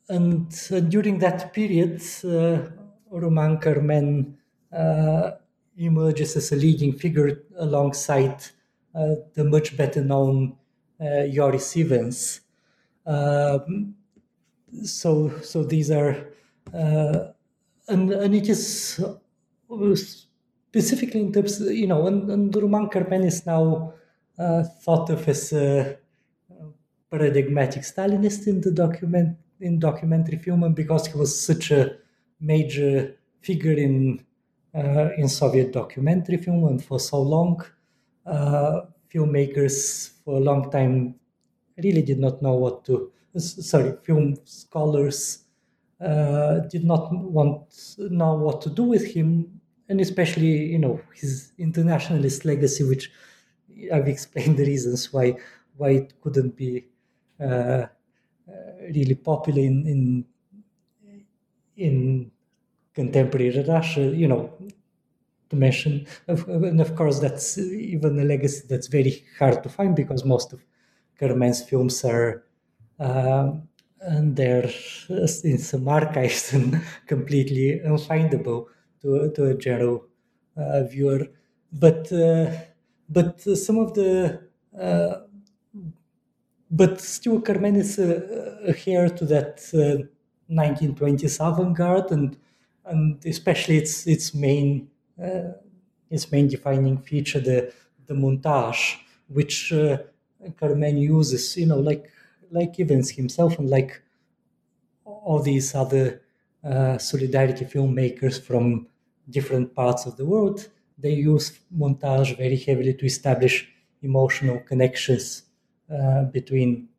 [0.09, 2.69] and uh, during that period, uh,
[3.09, 4.35] Roman Karmen
[5.77, 8.43] emerges as a leading figure alongside
[8.93, 10.55] the much better known
[10.99, 12.41] Joris Ivens.
[13.05, 13.95] Um,
[14.83, 16.27] so, so these are,
[16.73, 19.01] and, and it is
[20.75, 23.93] specifically in terms, you know, and, and Roman Karmen is now
[24.37, 25.97] uh, thought of as a
[27.09, 31.97] paradigmatic Stalinist in the document in documentary film, and because he was such a
[32.39, 34.23] major figure in
[34.75, 37.63] uh, in Soviet documentary film, and for so long,
[38.25, 38.81] uh,
[39.13, 41.15] filmmakers for a long time
[41.81, 43.11] really did not know what to.
[43.37, 45.45] Sorry, film scholars
[46.01, 51.51] uh, did not want know what to do with him, and especially you know his
[51.57, 53.11] internationalist legacy, which
[53.93, 55.37] I've explained the reasons why
[55.77, 56.87] why it couldn't be
[57.39, 60.25] really popular in, in
[61.77, 62.31] in
[62.93, 64.53] contemporary Russia, you know,
[65.49, 70.25] to mention, and of course, that's even a legacy that's very hard to find because
[70.25, 70.63] most of
[71.19, 72.43] Karmen's films are
[72.99, 73.67] um,
[74.01, 74.69] and they're
[75.09, 78.67] in some archives and completely unfindable
[79.01, 80.05] to, to a general
[80.57, 81.27] uh, viewer.
[81.73, 82.51] But uh,
[83.09, 84.41] but some of the
[84.79, 85.24] uh,
[86.79, 89.53] but still Karmen is a, heir to that
[90.47, 92.37] 1920s avant-garde and
[92.85, 94.87] and especially its its main
[95.27, 95.51] uh,
[96.09, 97.59] its main defining feature the
[98.07, 98.81] the montage
[99.37, 99.97] which uh,
[100.59, 102.03] Karmen uses you know like
[102.51, 104.01] like Ivens himself and like
[105.05, 106.21] all these other
[106.63, 108.87] uh, solidarity filmmakers from
[109.29, 110.67] different parts of the world.
[110.97, 113.67] They use montage very heavily to establish
[114.01, 115.43] emotional connections
[115.91, 116.89] uh, between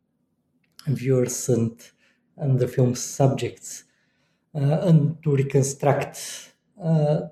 [0.87, 1.91] viewers and
[2.37, 3.84] and the film's subjects
[4.55, 7.22] uh, and to reconstruct uh,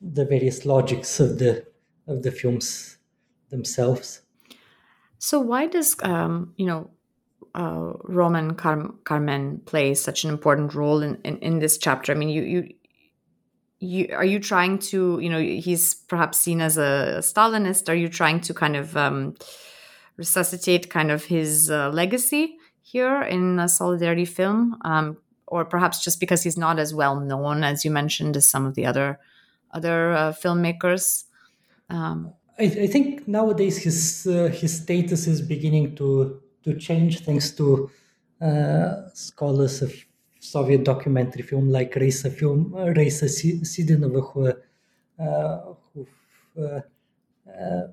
[0.00, 1.66] the various logics of the
[2.06, 2.98] of the films
[3.50, 4.22] themselves.
[5.18, 6.90] So why does um, you know
[7.54, 12.12] uh, Roman Car- Karmen play such an important role in, in, in this chapter?
[12.12, 12.74] I mean, you you
[13.80, 17.88] you are you trying to you know he's perhaps seen as a Stalinist?
[17.88, 19.34] Are you trying to kind of um,
[20.16, 22.58] resuscitate kind of his uh, legacy?
[22.90, 27.62] here in a solidarity film, um, or perhaps just because he's not as well known
[27.62, 29.18] as you mentioned as some of the other
[29.72, 31.24] other uh, filmmakers.
[31.90, 37.50] Um, I, I, think nowadays his uh, his status is beginning to to change thanks
[37.52, 37.90] to
[38.40, 39.92] uh, scholars of
[40.52, 44.46] Soviet documentary film like Raisa film uh, Raisa Sidenova who
[45.22, 46.06] uh, who
[46.62, 47.86] uh,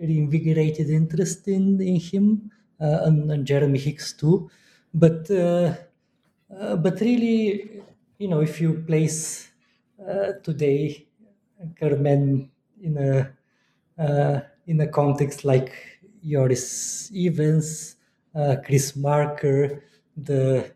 [0.00, 2.50] reinvigorated interest in in him
[2.80, 4.50] uh, and, and, Jeremy Hicks too.
[4.92, 5.74] But uh,
[6.58, 7.82] uh, but really,
[8.18, 9.50] you know, if you place
[10.42, 11.06] today
[11.80, 12.48] Karmen
[12.82, 15.72] in a in a context like
[16.24, 17.96] Joris Ivens,
[18.64, 19.82] Chris Marker,
[20.16, 20.72] the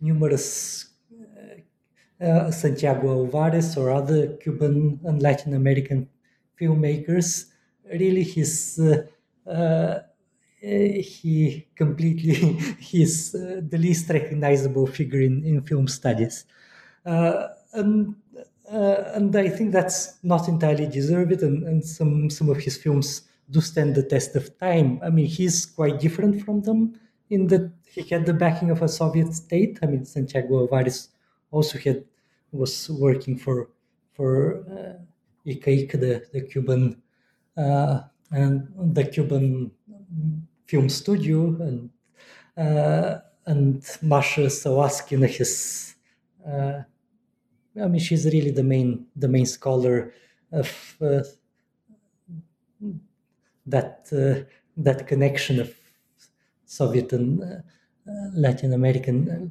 [0.00, 0.90] numerous
[2.20, 6.08] uh, Santiago Alvarez or other Cuban and Latin American
[6.60, 7.46] filmmakers.
[7.90, 10.00] Really, his uh, uh,
[10.62, 12.34] he completely
[12.78, 16.44] he's uh, the least recognizable figure in, in film studies.
[17.06, 18.14] Uh, and
[18.70, 23.22] uh, and I think that's not entirely deserved, and, and some some of his films
[23.50, 25.00] do stand the test of time.
[25.02, 27.00] I mean, he's quite different from them
[27.30, 29.78] in that he had the backing of a Soviet state.
[29.82, 31.08] I mean, Santiago Alvarez
[31.50, 32.04] also had
[32.52, 33.70] was working for
[34.12, 34.98] for uh,
[35.44, 37.00] the, the Cuban
[37.56, 38.00] uh,
[38.30, 39.70] and the Cuban
[40.66, 41.90] film studio and
[42.56, 45.94] uh, and Masha Salazkina his
[46.46, 46.82] uh,
[47.80, 50.12] I mean she's really the main the main scholar
[50.52, 51.22] of uh,
[53.66, 54.44] that uh,
[54.76, 55.74] that connection of
[56.64, 57.46] Soviet and uh,
[58.34, 59.50] Latin American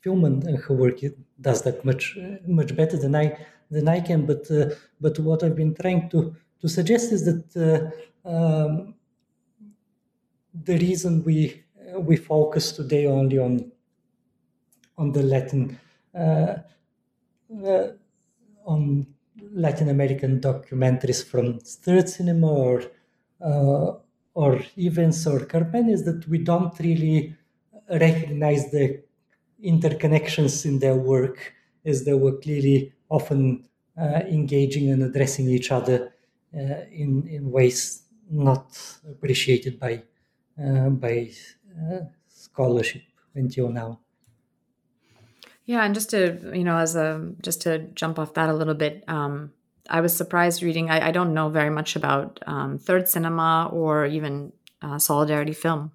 [0.00, 0.98] film and her work
[1.40, 3.38] does that much much better than I
[3.70, 4.26] than I can.
[4.26, 4.48] But
[5.00, 7.92] but what I've been trying to to suggest is that
[8.24, 8.94] um,
[10.54, 11.62] the reason we
[11.98, 13.72] we focus today only on
[14.98, 15.78] on the Latin
[16.14, 16.54] uh,
[17.66, 17.88] uh,
[18.64, 19.06] on
[19.52, 22.82] Latin American documentaries from third cinema or
[23.40, 23.92] uh,
[24.34, 27.36] or Ivens or Karmen is that we don't really
[27.90, 29.02] recognize the
[29.64, 31.54] interconnections in their work
[31.84, 33.68] as they were clearly often
[33.98, 36.12] uh, engaging and addressing each other
[36.54, 38.66] uh, in in ways not
[39.08, 40.02] appreciated by
[40.62, 41.30] uh, by
[41.78, 43.02] uh, scholarship
[43.34, 44.00] until now.
[45.64, 48.74] Yeah, and just to you know, as a just to jump off that a little
[48.74, 49.52] bit, um,
[49.88, 50.90] I was surprised reading.
[50.90, 54.52] I, I don't know very much about um, third cinema or even
[54.82, 55.92] uh, solidarity film,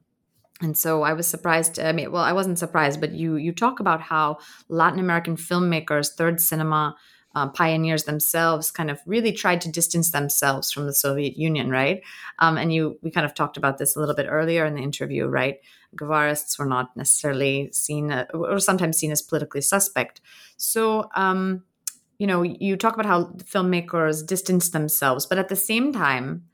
[0.61, 1.79] and so I was surprised.
[1.79, 4.37] I mean, well, I wasn't surprised, but you you talk about how
[4.69, 6.95] Latin American filmmakers, third cinema
[7.35, 12.01] uh, pioneers themselves, kind of really tried to distance themselves from the Soviet Union, right?
[12.39, 14.81] Um, and you we kind of talked about this a little bit earlier in the
[14.81, 15.57] interview, right?
[15.95, 20.21] Guevarists were not necessarily seen, uh, or sometimes seen as politically suspect.
[20.57, 21.09] So.
[21.15, 21.63] Um,
[22.19, 26.45] you know, you talk about how filmmakers distance themselves, but at the same time,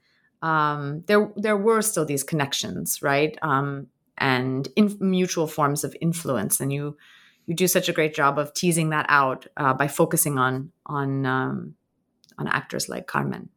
[0.42, 3.38] um, there there were still these connections, right?
[3.42, 6.60] Um, and in mutual forms of influence.
[6.60, 6.98] And you
[7.46, 11.26] you do such a great job of teasing that out uh, by focusing on on
[11.26, 11.76] um,
[12.38, 13.50] on actors like Karmen.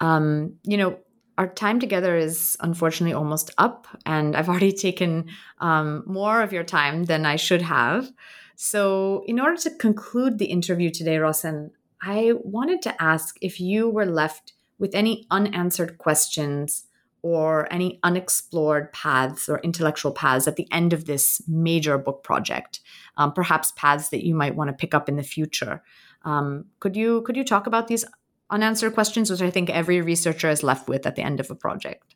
[0.00, 0.98] Um, you know,
[1.38, 5.28] our time together is unfortunately almost up, and I've already taken
[5.60, 8.10] um, more of your time than I should have.
[8.56, 11.70] So, in order to conclude the interview today, Rossen,
[12.02, 16.84] I wanted to ask if you were left with any unanswered questions
[17.22, 22.80] or any unexplored paths or intellectual paths at the end of this major book project
[23.16, 25.82] um, perhaps paths that you might want to pick up in the future.
[26.24, 28.04] Um, could you could you talk about these
[28.50, 31.54] unanswered questions which i think every researcher is left with at the end of a
[31.54, 32.14] project?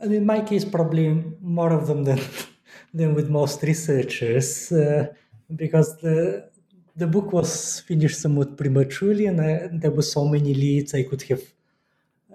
[0.00, 2.20] In my case probably more of them than
[2.94, 5.06] than with most researchers uh,
[5.54, 6.48] because the
[6.96, 11.22] the book was finished somewhat prematurely and I, there were so many leads i could
[11.22, 11.42] have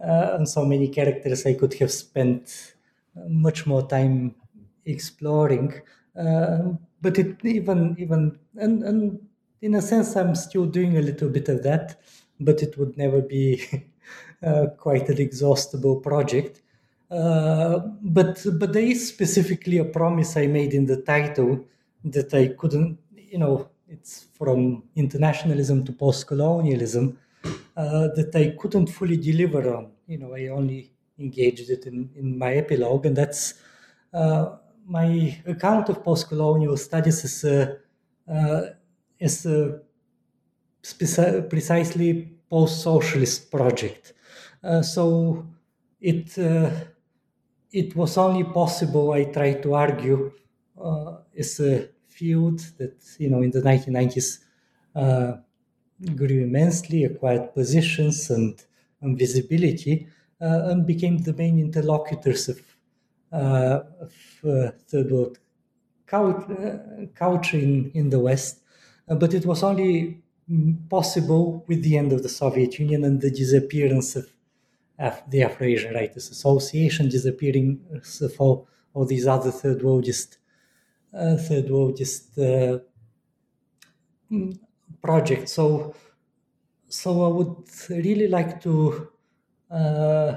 [0.01, 2.73] uh, and so many characters I could have spent
[3.27, 4.35] much more time
[4.85, 5.73] exploring.
[6.17, 9.19] Uh, but it even even and, and
[9.61, 11.99] in a sense I'm still doing a little bit of that,
[12.39, 13.63] but it would never be
[14.43, 16.61] uh, quite an exhaustible project.
[17.09, 21.65] Uh, but but there is specifically a promise I made in the title
[22.05, 27.17] that I couldn't, you know, it's from internationalism to post-colonialism,
[27.77, 29.91] uh, that I couldn't fully deliver on.
[30.07, 33.55] You know, I only engaged it in, in my epilogue, and that's
[34.13, 37.77] uh, my account of post-colonial studies is a,
[38.27, 38.61] uh,
[39.19, 39.81] is a
[40.81, 44.13] speci- precisely post-socialist project.
[44.63, 45.45] Uh, so
[46.01, 46.69] it uh,
[47.71, 50.31] it was only possible, I try to argue,
[50.81, 51.17] uh,
[51.59, 54.39] a field that you know in the 1990s
[56.15, 58.63] grew immensely, acquired positions and,
[59.01, 60.07] and visibility,
[60.41, 62.61] uh, and became the main interlocutors of,
[63.31, 64.13] uh, of
[64.45, 65.39] uh, third world
[66.05, 68.61] culture in, in the West.
[69.07, 70.21] but it was only
[70.89, 74.27] possible with the end of the Soviet Union and the disappearance of,
[75.29, 77.81] the Afro-Asian Writers Association, disappearing
[78.21, 80.37] of all, all these other third worldist,
[81.13, 82.79] uh, third worldist uh,
[85.03, 85.49] project.
[85.49, 85.95] So,
[86.89, 87.57] so I would
[87.89, 89.09] really like to
[89.71, 90.35] uh,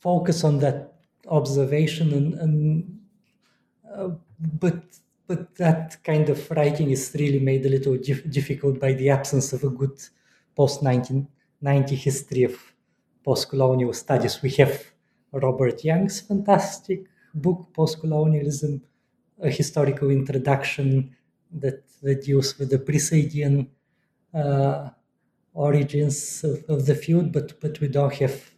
[0.00, 0.94] focus on that
[1.28, 2.98] observation, and, and
[3.94, 4.10] uh,
[4.60, 4.82] but
[5.26, 9.52] but that kind of writing is really made a little dif- difficult by the absence
[9.52, 9.98] of a good
[10.54, 12.56] post 1990 history of
[13.24, 14.40] post-colonial studies.
[14.40, 14.84] We have
[15.32, 18.80] Robert Young's fantastic book, Post-Colonialism,
[19.40, 21.16] a historical introduction
[21.60, 23.68] that, that deals with the pre-Saidian
[24.34, 24.90] uh,
[25.54, 28.50] origins of, of, the field, but, but we don't have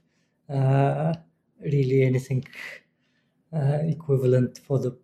[0.48, 1.14] uh,
[1.60, 2.44] really anything
[3.52, 4.96] uh, equivalent for the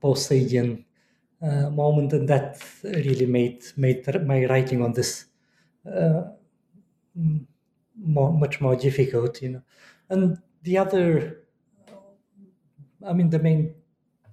[0.00, 0.84] post-Saidian
[1.42, 5.26] uh, moment, and that really made made my writing on this
[5.84, 6.22] uh,
[7.14, 9.62] more, much more difficult, you know.
[10.08, 11.38] And the other,
[13.06, 13.74] I mean, the main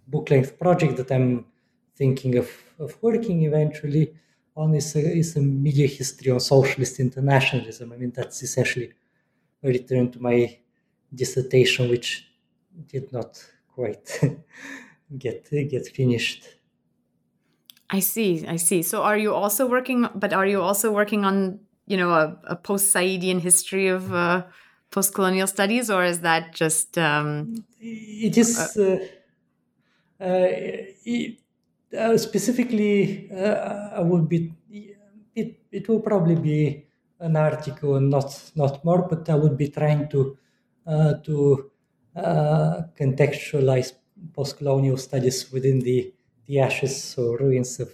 [0.08, 1.46] book-length project that I'm
[1.96, 2.50] thinking of,
[2.80, 4.14] of working eventually
[4.56, 7.92] on is a, is a media history on socialist internationalism.
[7.92, 8.92] I mean, that's essentially
[9.64, 10.58] a return to my
[11.14, 12.28] dissertation, which
[12.88, 13.44] did not
[13.74, 14.20] quite
[15.18, 16.48] get get finished.
[17.90, 18.46] I see.
[18.48, 18.82] I see.
[18.82, 20.08] So, are you also working?
[20.16, 24.44] But are you also working on you know a, a post Saidian history of uh,
[24.92, 26.98] post colonial studies, or is that just?
[26.98, 28.78] Um, it is.
[28.78, 29.08] Uh,
[30.20, 30.48] uh,
[31.06, 31.43] it,
[31.98, 34.54] uh, specifically, uh, I would be.
[35.36, 36.86] It it will probably be
[37.20, 40.38] an article, not not more, but I would be trying to
[40.86, 41.72] uh, to
[43.00, 43.94] contextualize
[44.34, 46.14] post-colonial studies within the
[46.46, 47.90] the ashes or ruins of,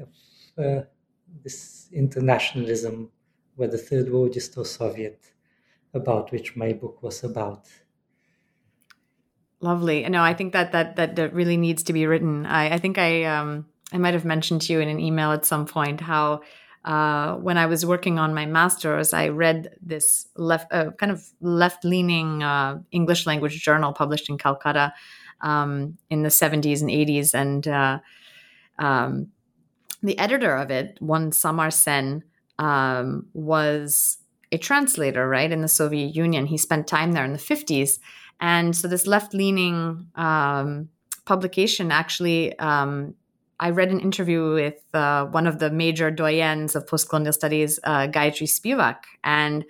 [0.00, 0.08] of
[1.42, 3.10] this internationalism,
[3.56, 5.32] whether third worldist or Soviet,
[5.94, 7.66] about which my book was about.
[9.60, 10.08] Lovely.
[10.08, 12.46] No, I think that that that, that really needs to be written.
[12.46, 15.44] I, I think I um I might have mentioned to you in an email at
[15.44, 16.42] some point how
[16.84, 21.22] uh, when I was working on my master's, I read this left uh, kind of
[21.40, 24.94] left leaning uh, English language journal published in Calcutta
[25.40, 27.98] um, in the 70s and 80s, and uh,
[28.78, 29.28] um,
[30.02, 32.22] the editor of it, one Samar Sen,
[32.58, 34.18] um, was
[34.52, 36.46] a translator, right, in the Soviet Union.
[36.46, 37.98] He spent time there in the 50s
[38.40, 40.88] and so this left leaning um,
[41.24, 43.14] publication actually, um,
[43.60, 48.06] I read an interview with uh, one of the major doyens of postcolonial studies, uh,
[48.06, 49.64] Gayatri Spivak, and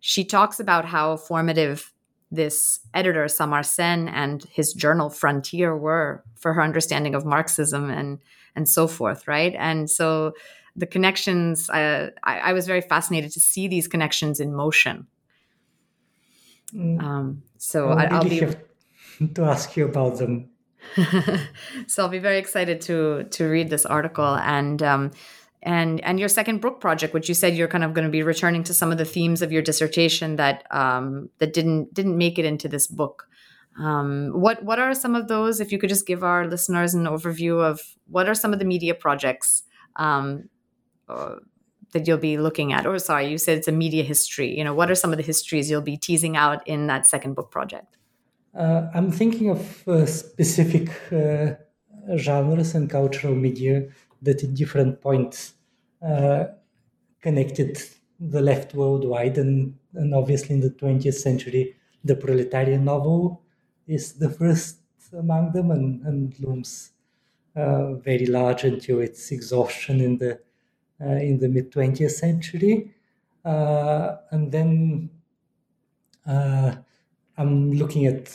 [0.00, 1.92] she talks about how formative
[2.30, 8.18] this editor, Samar Sen, and his journal Frontier were for her understanding of Marxism and
[8.56, 9.54] and so forth, right?
[9.58, 10.32] And so
[10.76, 15.06] the connections, uh, I, I was very fascinated to see these connections in motion.
[16.74, 17.02] Mm.
[17.02, 18.46] Um, so I, will be
[19.34, 20.50] to ask you about them.
[21.86, 25.10] so I'll be very excited to to read this article and um,
[25.62, 28.22] and and your second book project, which you said you're kind of going to be
[28.22, 32.38] returning to some of the themes of your dissertation that um, that didn't didn't make
[32.38, 33.28] it into this book.
[33.78, 35.60] Um, what what are some of those?
[35.60, 38.64] If you could just give our listeners an overview of what are some of the
[38.64, 39.62] media projects
[39.96, 40.48] um,
[41.08, 41.36] uh,
[41.94, 42.86] that you'll be looking at?
[42.86, 44.56] Or sorry you said it's a media history.
[44.56, 47.34] You know what are some of the histories you'll be teasing out in that second
[47.34, 47.96] book project?
[48.56, 51.54] Uh, i'm thinking of uh, specific uh,
[52.16, 53.88] genres and cultural media
[54.22, 55.54] that at different points
[56.06, 56.44] uh,
[57.20, 57.82] connected
[58.20, 63.42] the left worldwide and, and obviously in the 20th century the proletarian novel
[63.88, 64.78] is the first
[65.18, 66.92] among them and, and looms
[67.56, 70.38] uh, very large until its exhaustion in the
[71.00, 72.94] in the mid 20th century.
[73.44, 75.10] Uh, and then
[76.26, 76.74] uh,
[77.36, 78.32] I'm looking at,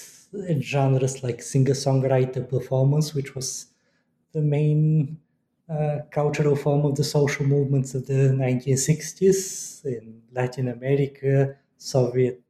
[0.48, 3.68] at genres like singer songwriter performance, which was
[4.34, 5.18] the main
[5.70, 12.42] uh, cultural form of the social movements of the 1960s in Latin America, Soviet,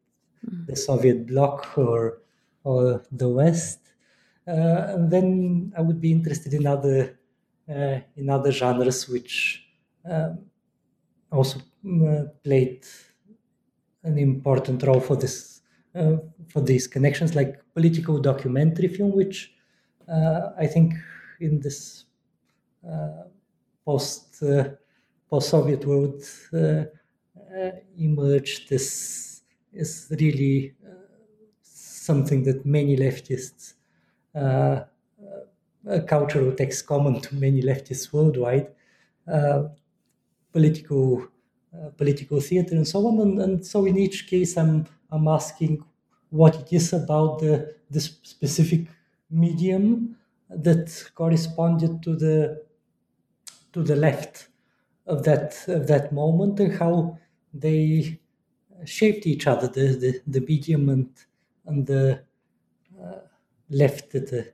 [0.46, 0.66] mm.
[0.68, 2.20] the Soviet bloc, or
[2.64, 3.80] or the West.
[4.48, 7.18] Uh, and then I would be interested in other
[7.70, 9.69] uh, in other genres which
[11.32, 12.86] also uh, played
[14.04, 15.62] an important role for this
[15.96, 16.18] uh,
[16.48, 19.54] for these connections, like political documentary film, which
[20.08, 20.94] uh, I think
[21.40, 22.06] in this
[23.86, 24.44] post
[25.30, 26.24] post Soviet world
[27.98, 29.42] emerged this
[29.74, 30.74] is really
[31.62, 33.74] something that many leftists
[34.36, 34.82] uh,
[35.88, 38.68] a cultural text common to many leftists worldwide
[39.28, 39.64] uh,
[40.52, 41.28] political
[41.74, 43.22] uh, political theater and so on.
[43.22, 45.84] And, and, so in each case, I'm I'm asking
[46.30, 48.88] what it is about the the specific
[49.30, 50.16] medium
[50.50, 52.64] that corresponded to the
[53.74, 54.48] to the left
[55.06, 57.18] of that of that moment and how
[57.54, 58.20] they
[58.86, 61.10] shaped each other the the, the medium and
[61.66, 62.22] and the
[63.02, 63.20] uh,
[63.70, 64.52] left at the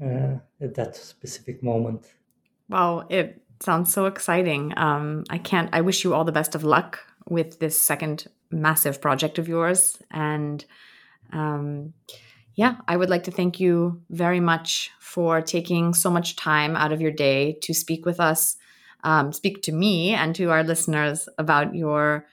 [0.00, 2.14] uh, at that specific moment
[2.68, 4.72] wow it sounds so exciting.
[4.76, 5.70] Um, I can't.
[5.72, 9.98] I wish you all the best of luck with this second massive project of yours.
[10.10, 10.64] And
[11.32, 11.94] um,
[12.54, 16.92] yeah, I would like to thank you very much for taking so much time out
[16.92, 18.56] of your day to speak with us,
[19.04, 22.26] um, speak to me and to our listeners about your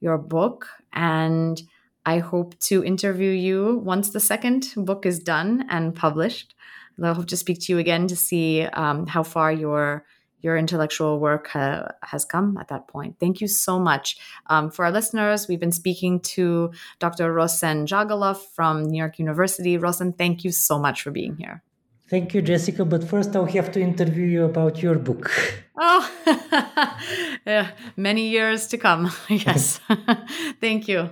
[0.00, 0.66] your book.
[0.92, 1.60] And
[2.06, 6.54] I hope to interview you once the second book is done and published.
[7.02, 10.04] I hope to speak to you again to see um, how far your
[10.42, 13.16] your intellectual work ha- has come at that point.
[13.20, 14.16] Thank you so much.
[14.46, 17.32] Um, for our listeners, we've been speaking to Dr.
[17.34, 19.78] Rossen Djagalov from New York University.
[19.78, 21.62] Rossen, thank you so much for being here.
[22.08, 22.84] Thank you, Jessica.
[22.84, 25.30] But first, I'll have to interview you about your book.
[25.78, 26.02] Oh,
[27.46, 29.12] yeah, many years to come.
[29.28, 29.80] Yes.
[30.60, 31.10] Thank you.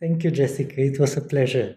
[0.00, 0.74] Thank you, Jessica.
[0.80, 1.76] It was a pleasure.